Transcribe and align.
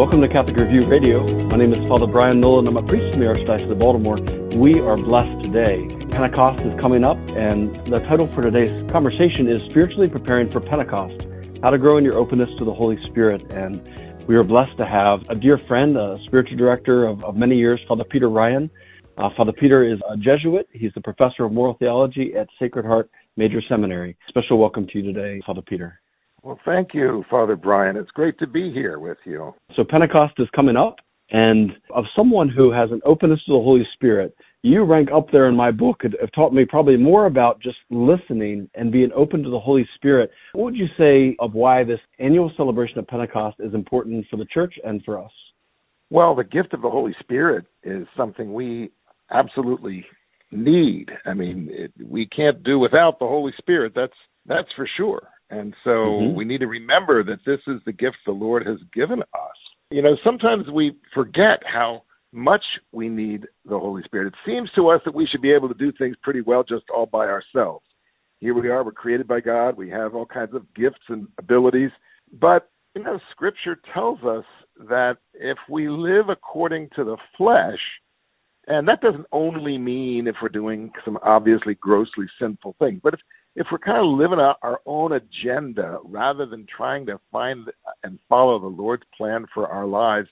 Welcome 0.00 0.22
to 0.22 0.28
Catholic 0.28 0.56
Review 0.56 0.86
Radio. 0.86 1.22
My 1.48 1.58
name 1.58 1.74
is 1.74 1.78
Father 1.86 2.06
Brian 2.06 2.40
Nolan. 2.40 2.66
I'm 2.66 2.78
a 2.78 2.82
priest 2.82 3.12
in 3.12 3.20
the 3.20 3.26
Archdiocese 3.26 3.70
of 3.70 3.78
Baltimore. 3.78 4.16
We 4.56 4.80
are 4.80 4.96
blessed 4.96 5.44
today. 5.44 5.86
Pentecost 6.10 6.64
is 6.64 6.80
coming 6.80 7.04
up, 7.04 7.18
and 7.36 7.74
the 7.86 7.98
title 7.98 8.26
for 8.28 8.40
today's 8.40 8.70
conversation 8.90 9.46
is 9.46 9.60
Spiritually 9.64 10.08
Preparing 10.08 10.50
for 10.50 10.58
Pentecost 10.58 11.26
How 11.62 11.68
to 11.68 11.76
Grow 11.76 11.98
in 11.98 12.04
Your 12.04 12.16
Openness 12.16 12.48
to 12.56 12.64
the 12.64 12.72
Holy 12.72 12.96
Spirit. 13.04 13.52
And 13.52 14.26
we 14.26 14.36
are 14.36 14.42
blessed 14.42 14.78
to 14.78 14.86
have 14.86 15.20
a 15.28 15.34
dear 15.34 15.58
friend, 15.68 15.98
a 15.98 16.16
spiritual 16.24 16.56
director 16.56 17.06
of, 17.06 17.22
of 17.22 17.36
many 17.36 17.56
years, 17.56 17.78
Father 17.86 18.04
Peter 18.04 18.30
Ryan. 18.30 18.70
Uh, 19.18 19.28
Father 19.36 19.52
Peter 19.52 19.84
is 19.84 19.98
a 20.08 20.16
Jesuit. 20.16 20.66
He's 20.72 20.94
the 20.94 21.02
professor 21.02 21.44
of 21.44 21.52
moral 21.52 21.74
theology 21.74 22.32
at 22.34 22.48
Sacred 22.58 22.86
Heart 22.86 23.10
Major 23.36 23.60
Seminary. 23.68 24.16
Special 24.28 24.56
welcome 24.56 24.86
to 24.86 24.98
you 24.98 25.12
today, 25.12 25.42
Father 25.44 25.60
Peter. 25.60 25.99
Well, 26.42 26.58
thank 26.64 26.94
you, 26.94 27.24
Father 27.30 27.56
Brian. 27.56 27.96
It's 27.96 28.10
great 28.10 28.38
to 28.38 28.46
be 28.46 28.72
here 28.72 28.98
with 28.98 29.18
you. 29.24 29.54
So, 29.76 29.84
Pentecost 29.88 30.34
is 30.38 30.48
coming 30.54 30.76
up, 30.76 30.96
and 31.30 31.70
of 31.94 32.04
someone 32.16 32.48
who 32.48 32.72
has 32.72 32.90
an 32.90 33.00
openness 33.04 33.40
to 33.46 33.52
the 33.52 33.62
Holy 33.62 33.86
Spirit, 33.94 34.34
you 34.62 34.84
rank 34.84 35.08
up 35.14 35.26
there 35.32 35.48
in 35.48 35.56
my 35.56 35.70
book 35.70 36.00
and 36.02 36.14
have 36.20 36.32
taught 36.32 36.52
me 36.52 36.64
probably 36.68 36.96
more 36.96 37.26
about 37.26 37.60
just 37.62 37.78
listening 37.90 38.68
and 38.74 38.92
being 38.92 39.10
open 39.14 39.42
to 39.42 39.50
the 39.50 39.60
Holy 39.60 39.88
Spirit. 39.94 40.30
What 40.52 40.64
would 40.64 40.76
you 40.76 40.86
say 40.98 41.36
of 41.40 41.54
why 41.54 41.84
this 41.84 42.00
annual 42.18 42.52
celebration 42.56 42.98
of 42.98 43.06
Pentecost 43.06 43.56
is 43.60 43.74
important 43.74 44.26
for 44.30 44.36
the 44.36 44.46
church 44.46 44.74
and 44.84 45.02
for 45.04 45.22
us? 45.22 45.30
Well, 46.10 46.34
the 46.34 46.44
gift 46.44 46.74
of 46.74 46.82
the 46.82 46.90
Holy 46.90 47.14
Spirit 47.20 47.66
is 47.84 48.06
something 48.16 48.52
we 48.52 48.90
absolutely 49.30 50.04
need. 50.50 51.06
I 51.24 51.34
mean, 51.34 51.68
it, 51.70 51.92
we 52.04 52.26
can't 52.26 52.62
do 52.64 52.78
without 52.78 53.18
the 53.18 53.26
Holy 53.26 53.52
Spirit. 53.58 53.92
That's 53.94 54.12
that's 54.46 54.68
for 54.74 54.88
sure. 54.96 55.28
And 55.50 55.74
so 55.84 55.90
mm-hmm. 55.90 56.36
we 56.36 56.44
need 56.44 56.58
to 56.58 56.66
remember 56.66 57.24
that 57.24 57.40
this 57.44 57.60
is 57.66 57.80
the 57.84 57.92
gift 57.92 58.16
the 58.24 58.32
Lord 58.32 58.66
has 58.66 58.78
given 58.94 59.20
us. 59.20 59.56
You 59.90 60.02
know, 60.02 60.16
sometimes 60.24 60.70
we 60.72 60.96
forget 61.12 61.60
how 61.66 62.02
much 62.32 62.62
we 62.92 63.08
need 63.08 63.46
the 63.64 63.78
Holy 63.78 64.02
Spirit. 64.04 64.28
It 64.28 64.34
seems 64.46 64.70
to 64.76 64.88
us 64.88 65.00
that 65.04 65.14
we 65.14 65.26
should 65.26 65.42
be 65.42 65.52
able 65.52 65.68
to 65.68 65.74
do 65.74 65.92
things 65.98 66.16
pretty 66.22 66.40
well 66.40 66.62
just 66.62 66.84
all 66.94 67.06
by 67.06 67.26
ourselves. 67.26 67.84
Here 68.38 68.54
we 68.54 68.68
are, 68.68 68.84
we're 68.84 68.92
created 68.92 69.28
by 69.28 69.40
God, 69.40 69.76
we 69.76 69.90
have 69.90 70.14
all 70.14 70.26
kinds 70.26 70.54
of 70.54 70.62
gifts 70.74 71.02
and 71.08 71.26
abilities. 71.38 71.90
But, 72.40 72.70
you 72.94 73.02
know, 73.02 73.18
Scripture 73.32 73.78
tells 73.92 74.22
us 74.22 74.44
that 74.88 75.16
if 75.34 75.58
we 75.68 75.88
live 75.88 76.28
according 76.30 76.88
to 76.96 77.04
the 77.04 77.16
flesh, 77.36 77.80
and 78.66 78.86
that 78.88 79.00
doesn't 79.00 79.26
only 79.32 79.76
mean 79.76 80.26
if 80.26 80.36
we're 80.40 80.48
doing 80.48 80.90
some 81.04 81.18
obviously 81.22 81.74
grossly 81.74 82.26
sinful 82.40 82.76
things, 82.78 83.00
but 83.02 83.14
if 83.14 83.20
if 83.60 83.66
we're 83.70 83.78
kind 83.78 83.98
of 83.98 84.18
living 84.18 84.40
out 84.40 84.56
our 84.62 84.80
own 84.86 85.12
agenda 85.12 85.98
rather 86.06 86.46
than 86.46 86.66
trying 86.74 87.04
to 87.04 87.20
find 87.30 87.68
and 88.02 88.18
follow 88.26 88.58
the 88.58 88.66
Lord's 88.66 89.02
plan 89.14 89.44
for 89.52 89.68
our 89.68 89.86
lives, 89.86 90.28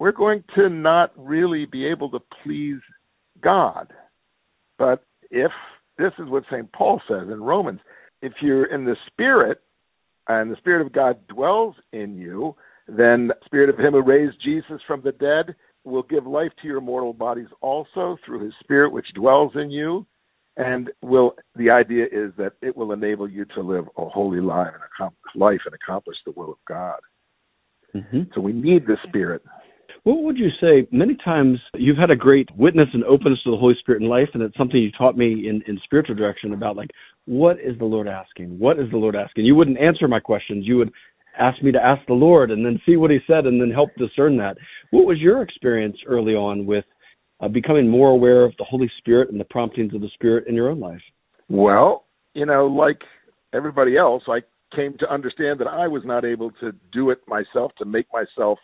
we're 0.00 0.10
going 0.10 0.42
to 0.56 0.68
not 0.68 1.12
really 1.16 1.64
be 1.64 1.86
able 1.86 2.10
to 2.10 2.18
please 2.42 2.80
God. 3.40 3.92
But 4.80 5.04
if 5.30 5.52
this 5.96 6.10
is 6.18 6.28
what 6.28 6.42
St. 6.50 6.70
Paul 6.72 7.00
says 7.06 7.28
in 7.30 7.40
Romans, 7.40 7.78
if 8.20 8.32
you're 8.42 8.66
in 8.66 8.84
the 8.84 8.96
Spirit 9.06 9.62
and 10.26 10.50
the 10.50 10.56
Spirit 10.56 10.84
of 10.84 10.92
God 10.92 11.24
dwells 11.28 11.76
in 11.92 12.16
you, 12.16 12.56
then 12.88 13.28
the 13.28 13.36
Spirit 13.44 13.70
of 13.70 13.78
Him 13.78 13.92
who 13.92 14.02
raised 14.02 14.42
Jesus 14.44 14.80
from 14.88 15.02
the 15.02 15.12
dead 15.12 15.54
will 15.84 16.02
give 16.02 16.26
life 16.26 16.50
to 16.62 16.66
your 16.66 16.80
mortal 16.80 17.12
bodies 17.12 17.46
also 17.60 18.18
through 18.26 18.44
His 18.44 18.54
Spirit 18.58 18.92
which 18.92 19.06
dwells 19.14 19.52
in 19.54 19.70
you 19.70 20.04
and 20.56 20.90
will 21.02 21.34
the 21.54 21.70
idea 21.70 22.04
is 22.04 22.32
that 22.38 22.52
it 22.62 22.76
will 22.76 22.92
enable 22.92 23.28
you 23.28 23.44
to 23.54 23.60
live 23.60 23.84
a 23.96 24.08
holy 24.08 24.40
life 24.40 24.72
and 24.72 24.82
accomplish 24.82 25.32
life 25.34 25.60
and 25.66 25.74
accomplish 25.74 26.16
the 26.24 26.32
will 26.32 26.52
of 26.52 26.58
God. 26.66 27.00
Mm-hmm. 27.94 28.22
So 28.34 28.40
we 28.40 28.52
need 28.52 28.86
the 28.86 28.96
Spirit. 29.08 29.42
What 30.04 30.22
would 30.22 30.38
you 30.38 30.50
say? 30.60 30.86
Many 30.92 31.16
times 31.24 31.58
you've 31.74 31.96
had 31.96 32.10
a 32.10 32.16
great 32.16 32.48
witness 32.56 32.88
and 32.92 33.02
openness 33.04 33.40
to 33.44 33.50
the 33.50 33.56
Holy 33.56 33.74
Spirit 33.80 34.02
in 34.02 34.08
life, 34.08 34.28
and 34.34 34.42
it's 34.42 34.56
something 34.56 34.80
you 34.80 34.92
taught 34.92 35.16
me 35.16 35.48
in, 35.48 35.62
in 35.66 35.80
spiritual 35.84 36.14
direction 36.14 36.52
about 36.52 36.76
like, 36.76 36.90
what 37.24 37.56
is 37.58 37.76
the 37.78 37.84
Lord 37.84 38.06
asking? 38.06 38.58
What 38.58 38.78
is 38.78 38.88
the 38.90 38.98
Lord 38.98 39.16
asking? 39.16 39.46
You 39.46 39.56
wouldn't 39.56 39.80
answer 39.80 40.06
my 40.06 40.20
questions. 40.20 40.64
You 40.64 40.76
would 40.76 40.92
ask 41.38 41.60
me 41.62 41.72
to 41.72 41.84
ask 41.84 42.06
the 42.06 42.14
Lord 42.14 42.50
and 42.50 42.64
then 42.64 42.80
see 42.86 42.96
what 42.96 43.10
He 43.10 43.18
said 43.26 43.46
and 43.46 43.60
then 43.60 43.70
help 43.70 43.90
discern 43.98 44.36
that. 44.36 44.56
What 44.90 45.06
was 45.06 45.18
your 45.18 45.42
experience 45.42 45.96
early 46.06 46.34
on 46.34 46.66
with 46.66 46.84
uh, 47.40 47.48
becoming 47.48 47.88
more 47.88 48.10
aware 48.10 48.44
of 48.44 48.52
the 48.58 48.64
Holy 48.64 48.90
Spirit 48.98 49.30
and 49.30 49.40
the 49.40 49.44
promptings 49.44 49.94
of 49.94 50.00
the 50.00 50.10
Spirit 50.14 50.46
in 50.48 50.54
your 50.54 50.70
own 50.70 50.80
life? 50.80 51.02
Well, 51.48 52.04
you 52.34 52.46
know, 52.46 52.66
like 52.66 53.00
everybody 53.52 53.96
else, 53.96 54.22
I 54.28 54.40
came 54.74 54.96
to 54.98 55.12
understand 55.12 55.60
that 55.60 55.68
I 55.68 55.86
was 55.86 56.02
not 56.04 56.24
able 56.24 56.50
to 56.60 56.72
do 56.92 57.10
it 57.10 57.18
myself, 57.28 57.72
to 57.78 57.84
make 57.84 58.06
myself 58.12 58.58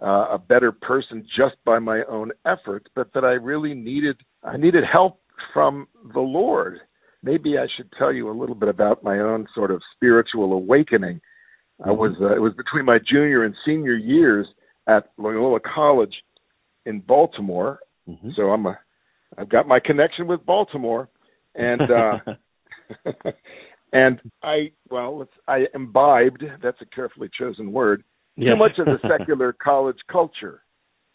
uh, 0.00 0.34
a 0.34 0.38
better 0.38 0.72
person 0.72 1.26
just 1.36 1.56
by 1.64 1.78
my 1.78 2.02
own 2.08 2.32
efforts, 2.46 2.86
but 2.94 3.12
that 3.14 3.24
I 3.24 3.32
really 3.32 3.74
needed 3.74 4.16
I 4.42 4.56
needed 4.56 4.84
help 4.90 5.20
from 5.54 5.86
the 6.12 6.20
Lord. 6.20 6.78
Maybe 7.22 7.56
I 7.56 7.66
should 7.76 7.90
tell 7.98 8.12
you 8.12 8.28
a 8.28 8.38
little 8.38 8.56
bit 8.56 8.68
about 8.68 9.04
my 9.04 9.20
own 9.20 9.46
sort 9.54 9.70
of 9.70 9.80
spiritual 9.94 10.52
awakening. 10.52 11.20
I 11.80 11.88
mm-hmm. 11.88 11.98
was 11.98 12.16
uh, 12.20 12.34
it 12.34 12.40
was 12.40 12.52
between 12.56 12.84
my 12.84 12.98
junior 12.98 13.44
and 13.44 13.54
senior 13.64 13.94
years 13.94 14.46
at 14.88 15.10
Loyola 15.16 15.60
College 15.60 16.14
in 16.84 17.00
Baltimore, 17.00 17.78
Mm-hmm. 18.08 18.30
So 18.36 18.42
I'm 18.50 18.66
a 18.66 18.78
I've 19.38 19.48
got 19.48 19.66
my 19.66 19.80
connection 19.80 20.26
with 20.26 20.44
Baltimore, 20.44 21.08
and 21.54 21.80
uh, 21.82 22.32
and 23.92 24.20
I 24.42 24.72
well 24.90 25.26
I 25.48 25.64
imbibed 25.74 26.44
that's 26.62 26.80
a 26.80 26.86
carefully 26.86 27.30
chosen 27.38 27.72
word 27.72 28.04
too 28.38 28.56
much 28.56 28.78
of 28.78 28.86
the 28.86 28.98
secular 29.18 29.52
college 29.52 29.98
culture, 30.10 30.62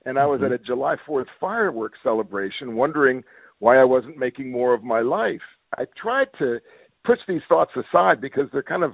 and 0.06 0.18
I 0.20 0.26
was 0.26 0.42
mm-hmm. 0.42 0.54
at 0.54 0.62
a 0.62 0.64
July 0.64 0.96
Fourth 1.06 1.28
fireworks 1.40 2.00
celebration, 2.04 2.76
wondering 2.76 3.24
why 3.60 3.78
I 3.78 3.84
wasn't 3.84 4.18
making 4.18 4.52
more 4.52 4.74
of 4.74 4.84
my 4.84 5.02
life. 5.02 5.42
I 5.78 5.86
tried 6.02 6.28
to 6.40 6.60
push 7.06 7.20
these 7.28 7.42
thoughts 7.50 7.72
aside 7.76 8.22
because 8.22 8.46
they're 8.52 8.64
kind 8.64 8.84
of 8.84 8.92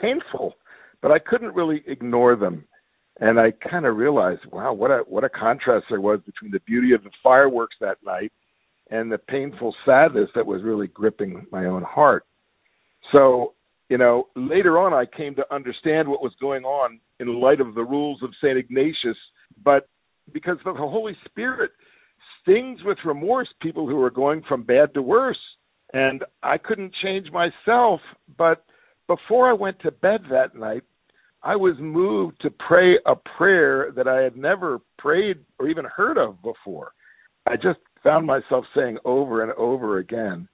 painful, 0.00 0.54
but 1.02 1.10
I 1.10 1.18
couldn't 1.18 1.54
really 1.54 1.82
ignore 1.86 2.36
them 2.36 2.64
and 3.20 3.38
I 3.38 3.50
kind 3.50 3.86
of 3.86 3.96
realized, 3.96 4.42
wow, 4.52 4.72
what 4.72 4.90
a 4.90 4.98
what 5.06 5.24
a 5.24 5.28
contrast 5.28 5.86
there 5.90 6.00
was 6.00 6.20
between 6.24 6.50
the 6.50 6.60
beauty 6.60 6.92
of 6.92 7.02
the 7.02 7.10
fireworks 7.22 7.76
that 7.80 7.98
night 8.04 8.32
and 8.90 9.10
the 9.10 9.18
painful 9.18 9.74
sadness 9.84 10.30
that 10.34 10.46
was 10.46 10.62
really 10.62 10.86
gripping 10.86 11.46
my 11.52 11.66
own 11.66 11.82
heart. 11.82 12.24
So, 13.12 13.54
you 13.88 13.98
know, 13.98 14.28
later 14.34 14.78
on 14.78 14.94
I 14.94 15.04
came 15.04 15.34
to 15.36 15.54
understand 15.54 16.08
what 16.08 16.22
was 16.22 16.32
going 16.40 16.64
on 16.64 17.00
in 17.20 17.40
light 17.40 17.60
of 17.60 17.74
the 17.74 17.84
rules 17.84 18.22
of 18.22 18.30
St. 18.42 18.56
Ignatius, 18.56 19.16
but 19.62 19.88
because 20.32 20.56
the 20.64 20.72
Holy 20.74 21.16
Spirit 21.24 21.72
stings 22.42 22.80
with 22.84 22.98
remorse 23.04 23.48
people 23.60 23.86
who 23.86 24.00
are 24.02 24.10
going 24.10 24.42
from 24.48 24.62
bad 24.62 24.94
to 24.94 25.02
worse. 25.02 25.38
And 25.92 26.24
I 26.42 26.58
couldn't 26.58 26.94
change 27.02 27.28
myself, 27.32 28.00
but 28.36 28.64
before 29.06 29.48
I 29.48 29.54
went 29.54 29.80
to 29.80 29.90
bed 29.90 30.20
that 30.30 30.54
night, 30.54 30.82
I 31.42 31.56
was 31.56 31.76
moved 31.78 32.40
to 32.42 32.50
pray 32.50 32.98
a 33.06 33.14
prayer 33.36 33.92
that 33.94 34.08
I 34.08 34.22
had 34.22 34.36
never 34.36 34.80
prayed 34.98 35.38
or 35.58 35.68
even 35.68 35.84
heard 35.84 36.18
of 36.18 36.42
before. 36.42 36.92
I 37.46 37.54
just 37.56 37.78
found 38.02 38.26
myself 38.26 38.64
saying 38.74 38.98
over 39.04 39.42
and 39.42 39.52
over 39.52 39.98
again, 39.98 40.48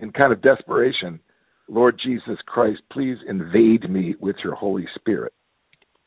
in 0.00 0.12
kind 0.12 0.32
of 0.32 0.42
desperation, 0.42 1.20
Lord 1.68 2.00
Jesus 2.02 2.38
Christ, 2.46 2.80
please 2.92 3.16
invade 3.28 3.88
me 3.88 4.14
with 4.20 4.36
your 4.42 4.54
Holy 4.54 4.86
Spirit. 4.96 5.32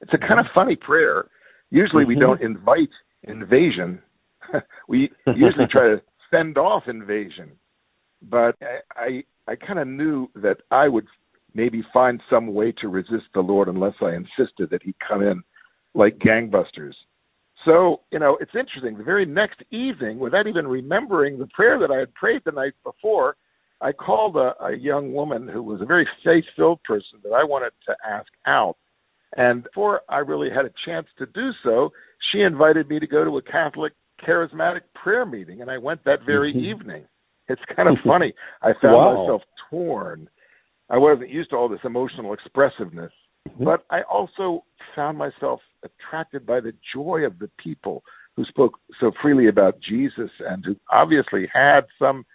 It's 0.01 0.13
a 0.13 0.17
kind 0.17 0.39
of 0.39 0.45
funny 0.53 0.75
prayer. 0.75 1.25
Usually 1.69 2.05
we 2.05 2.15
don't 2.15 2.41
mm-hmm. 2.41 2.57
invite 2.57 2.89
invasion. 3.23 4.01
we 4.87 5.09
usually 5.27 5.67
try 5.71 5.87
to 5.87 6.01
fend 6.29 6.57
off 6.57 6.83
invasion. 6.87 7.51
But 8.21 8.55
I 8.61 9.23
I, 9.47 9.51
I 9.51 9.55
kind 9.55 9.79
of 9.79 9.87
knew 9.87 10.29
that 10.35 10.57
I 10.71 10.87
would 10.89 11.05
maybe 11.53 11.83
find 11.93 12.21
some 12.29 12.53
way 12.53 12.71
to 12.81 12.87
resist 12.87 13.25
the 13.33 13.41
Lord 13.41 13.67
unless 13.67 13.93
I 14.01 14.15
insisted 14.15 14.69
that 14.71 14.83
he 14.83 14.95
come 15.07 15.21
in 15.21 15.43
like 15.93 16.17
gangbusters. 16.17 16.93
So, 17.65 18.01
you 18.11 18.19
know, 18.19 18.37
it's 18.41 18.55
interesting. 18.55 18.97
The 18.97 19.03
very 19.03 19.25
next 19.25 19.61
evening, 19.71 20.19
without 20.19 20.47
even 20.47 20.67
remembering 20.67 21.37
the 21.37 21.47
prayer 21.47 21.79
that 21.79 21.91
I 21.91 21.99
had 21.99 22.13
prayed 22.13 22.41
the 22.45 22.51
night 22.51 22.73
before, 22.83 23.37
I 23.79 23.91
called 23.91 24.35
a, 24.35 24.53
a 24.63 24.75
young 24.75 25.13
woman 25.13 25.47
who 25.47 25.61
was 25.61 25.81
a 25.81 25.85
very 25.85 26.07
faith 26.23 26.45
filled 26.55 26.81
person 26.83 27.19
that 27.23 27.31
I 27.31 27.43
wanted 27.43 27.71
to 27.87 27.95
ask 28.07 28.27
out. 28.47 28.75
And 29.35 29.63
before 29.63 30.01
I 30.09 30.19
really 30.19 30.49
had 30.49 30.65
a 30.65 30.71
chance 30.85 31.07
to 31.17 31.25
do 31.27 31.51
so, 31.63 31.91
she 32.31 32.41
invited 32.41 32.87
me 32.89 32.99
to 32.99 33.07
go 33.07 33.23
to 33.23 33.37
a 33.37 33.41
Catholic 33.41 33.93
charismatic 34.25 34.81
prayer 34.95 35.25
meeting, 35.25 35.61
and 35.61 35.69
I 35.69 35.77
went 35.77 36.03
that 36.05 36.19
very 36.25 36.53
mm-hmm. 36.53 36.81
evening. 36.81 37.05
It's 37.49 37.61
kind 37.75 37.89
of 37.89 37.97
funny. 38.05 38.33
I 38.61 38.71
found 38.81 38.95
wow. 38.95 39.21
myself 39.21 39.41
torn. 39.69 40.29
I 40.89 40.97
wasn't 40.97 41.29
used 41.29 41.49
to 41.51 41.55
all 41.55 41.69
this 41.69 41.79
emotional 41.83 42.33
expressiveness, 42.33 43.11
mm-hmm. 43.47 43.63
but 43.63 43.85
I 43.89 44.01
also 44.03 44.63
found 44.95 45.17
myself 45.17 45.61
attracted 45.83 46.45
by 46.45 46.59
the 46.59 46.73
joy 46.93 47.21
of 47.25 47.39
the 47.39 47.49
people 47.57 48.03
who 48.35 48.45
spoke 48.45 48.79
so 48.99 49.11
freely 49.21 49.47
about 49.47 49.79
Jesus 49.79 50.29
and 50.39 50.63
who 50.65 50.75
obviously 50.91 51.47
had 51.53 51.81
some 51.99 52.25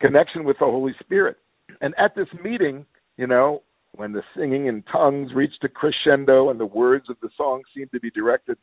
connection 0.00 0.44
with 0.44 0.58
the 0.58 0.64
Holy 0.64 0.94
Spirit. 1.00 1.36
And 1.80 1.94
at 1.98 2.14
this 2.14 2.28
meeting, 2.42 2.86
you 3.16 3.26
know, 3.26 3.62
when 3.92 4.12
the 4.12 4.22
singing 4.36 4.66
in 4.66 4.82
tongues 4.82 5.32
reached 5.34 5.64
a 5.64 5.68
crescendo 5.68 6.50
and 6.50 6.60
the 6.60 6.66
words 6.66 7.10
of 7.10 7.16
the 7.20 7.30
song 7.36 7.62
seemed 7.74 7.90
to 7.92 8.00
be 8.00 8.10
directed 8.10 8.56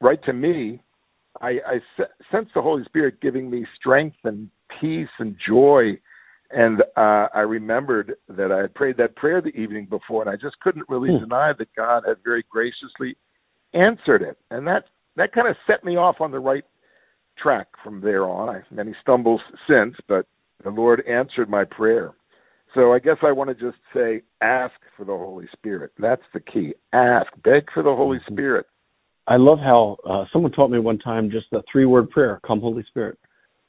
right 0.00 0.22
to 0.24 0.32
me, 0.32 0.82
I, 1.40 1.58
I 1.66 2.02
sensed 2.30 2.52
the 2.54 2.62
Holy 2.62 2.84
Spirit 2.84 3.20
giving 3.20 3.50
me 3.50 3.64
strength 3.78 4.18
and 4.24 4.50
peace 4.80 5.08
and 5.18 5.36
joy. 5.46 5.98
And 6.52 6.82
uh, 6.96 7.28
I 7.34 7.40
remembered 7.40 8.14
that 8.28 8.52
I 8.52 8.58
had 8.58 8.74
prayed 8.74 8.98
that 8.98 9.16
prayer 9.16 9.40
the 9.40 9.58
evening 9.58 9.86
before, 9.88 10.22
and 10.22 10.30
I 10.30 10.36
just 10.36 10.60
couldn't 10.60 10.88
really 10.88 11.10
hmm. 11.10 11.20
deny 11.24 11.52
that 11.58 11.74
God 11.74 12.04
had 12.06 12.18
very 12.22 12.44
graciously 12.50 13.16
answered 13.72 14.22
it. 14.22 14.36
And 14.50 14.66
that 14.66 14.84
that 15.16 15.32
kind 15.32 15.48
of 15.48 15.56
set 15.66 15.84
me 15.84 15.96
off 15.96 16.16
on 16.20 16.30
the 16.30 16.38
right 16.38 16.64
track 17.42 17.68
from 17.82 18.00
there 18.00 18.24
on. 18.28 18.48
I've 18.48 18.70
many 18.70 18.94
stumbles 19.00 19.40
since, 19.68 19.94
but 20.08 20.26
the 20.62 20.70
Lord 20.70 21.02
answered 21.06 21.48
my 21.48 21.64
prayer. 21.64 22.12
So 22.74 22.92
I 22.92 22.98
guess 22.98 23.16
I 23.22 23.32
want 23.32 23.50
to 23.50 23.54
just 23.54 23.78
say 23.94 24.22
ask 24.40 24.74
for 24.96 25.04
the 25.04 25.12
Holy 25.12 25.46
Spirit. 25.52 25.92
That's 25.98 26.22
the 26.32 26.40
key. 26.40 26.74
Ask, 26.92 27.28
beg 27.44 27.64
for 27.72 27.82
the 27.82 27.94
Holy 27.94 28.18
mm-hmm. 28.18 28.34
Spirit. 28.34 28.66
I 29.26 29.36
love 29.36 29.58
how 29.58 29.98
uh, 30.08 30.24
someone 30.32 30.52
taught 30.52 30.70
me 30.70 30.78
one 30.78 30.98
time 30.98 31.30
just 31.30 31.46
the 31.52 31.62
three 31.70 31.84
word 31.84 32.10
prayer 32.10 32.40
come, 32.46 32.60
Holy 32.60 32.84
Spirit. 32.88 33.18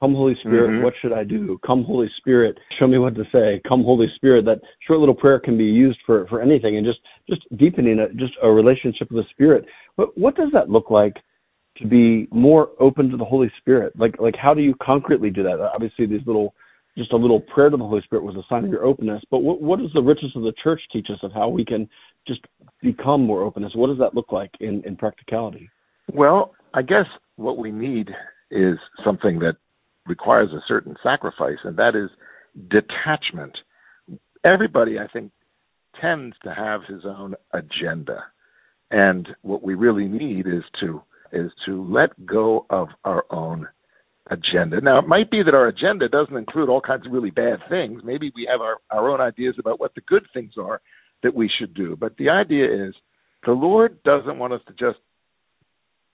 Come, 0.04 0.16
Holy 0.16 0.36
Spirit, 0.42 0.70
mm-hmm. 0.70 0.84
what 0.84 0.96
should 1.02 1.14
I 1.14 1.24
do? 1.24 1.58
Come, 1.66 1.86
Holy 1.86 2.10
Spirit, 2.18 2.58
show 2.78 2.88
me 2.88 2.98
what 2.98 3.16
to 3.16 3.24
say. 3.32 3.62
Come, 3.66 3.86
Holy 3.86 4.08
Spirit. 4.18 4.44
That 4.44 4.60
short 4.86 5.00
little 5.00 5.16
prayer 5.16 5.40
can 5.40 5.58
be 5.58 5.64
used 5.64 6.00
for, 6.06 6.28
for 6.28 6.42
anything 6.42 6.76
and 6.76 6.86
just, 6.86 7.00
just 7.30 7.42
deepening 7.58 8.00
a, 8.00 8.14
just 8.16 8.34
a 8.44 8.52
relationship 8.52 9.10
with 9.10 9.24
the 9.24 9.30
Spirit. 9.30 9.64
But 9.96 10.18
what 10.18 10.36
does 10.36 10.50
that 10.52 10.70
look 10.70 10.92
like 10.92 11.16
to 11.78 11.88
be 11.88 12.28
more 12.32 12.72
open 12.82 13.12
to 13.12 13.16
the 13.16 13.24
Holy 13.24 13.50
Spirit? 13.60 13.98
Like, 13.98 14.20
like 14.20 14.36
how 14.36 14.54
do 14.54 14.62
you 14.62 14.76
concretely 14.84 15.30
do 15.30 15.42
that? 15.44 15.62
Obviously, 15.74 16.06
these 16.06 16.28
little 16.28 16.54
just 16.98 17.14
a 17.14 17.16
little 17.16 17.40
prayer 17.40 17.70
to 17.70 17.78
the 17.78 17.86
Holy 17.86 18.02
Spirit 18.02 18.26
was 18.26 18.36
a 18.36 18.44
sign 18.50 18.66
of 18.66 18.72
your 18.72 18.84
openness. 18.84 19.24
But 19.32 19.38
what, 19.38 19.62
what 19.62 19.80
does 19.80 19.94
the 19.94 20.02
riches 20.02 20.32
of 20.36 20.42
the 20.42 20.54
church 20.62 20.82
teach 20.92 21.08
us 21.12 21.20
of 21.24 21.32
how 21.32 21.48
we 21.48 21.64
can 21.64 21.88
just 22.28 22.42
become 22.82 23.26
more 23.26 23.44
openness? 23.44 23.72
What 23.74 23.88
does 23.88 24.00
that 24.00 24.14
look 24.14 24.34
like 24.34 24.52
in, 24.60 24.84
in 24.86 24.98
practicality? 24.98 25.70
Well, 26.14 26.52
I 26.74 26.82
guess 26.82 27.06
what 27.38 27.58
we 27.58 27.72
need 27.72 28.10
is 28.52 28.78
something 29.06 29.40
that 29.40 29.56
requires 30.06 30.50
a 30.52 30.64
certain 30.68 30.96
sacrifice, 31.04 31.60
and 31.64 31.78
that 31.78 31.96
is 31.96 32.10
detachment. 32.70 33.58
Everybody, 34.44 35.00
I 35.00 35.08
think, 35.12 35.32
tends 36.00 36.36
to 36.44 36.54
have 36.54 36.82
his 36.88 37.06
own 37.06 37.36
agenda. 37.52 38.26
And 38.92 39.28
what 39.42 39.64
we 39.64 39.76
really 39.76 40.08
need 40.08 40.48
is 40.48 40.64
to 40.82 41.02
is 41.32 41.52
to 41.66 41.84
let 41.92 42.26
go 42.28 42.66
of 42.70 42.90
our 43.04 43.26
own 43.32 43.68
agenda. 44.30 44.80
Now, 44.82 45.00
it 45.00 45.08
might 45.08 45.32
be 45.32 45.42
that 45.44 45.56
our 45.56 45.68
agenda 45.68 46.08
doesn't 46.08 46.38
include 46.38 46.70
all 46.70 46.80
kinds 46.80 47.08
of 47.08 47.12
really 47.12 47.32
bad 47.32 47.60
things. 47.70 48.02
Maybe 48.04 48.32
we 48.36 48.48
have 48.52 48.62
our, 48.62 48.78
our 48.92 49.10
own 49.10 49.20
ideas 49.20 49.56
about 49.58 49.80
what 49.80 49.96
the 49.96 50.02
good 50.02 50.28
things 50.32 50.54
are 50.62 50.80
that 51.24 51.34
we 51.34 51.50
should 51.60 51.74
do. 51.74 51.96
But 52.00 52.18
the 52.18 52.30
idea 52.30 52.88
is 52.88 52.94
the 53.46 53.52
Lord 53.54 54.02
doesn't 54.04 54.38
want 54.38 54.54
us 54.54 54.62
to 54.68 54.74
just 54.74 55.00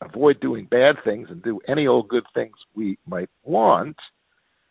avoid 0.02 0.40
doing 0.40 0.66
bad 0.66 0.96
things 1.04 1.28
and 1.30 1.44
do 1.44 1.60
any 1.68 1.88
old 1.88 2.08
good 2.08 2.26
things 2.34 2.54
we 2.76 2.98
might 3.06 3.30
want. 3.44 3.98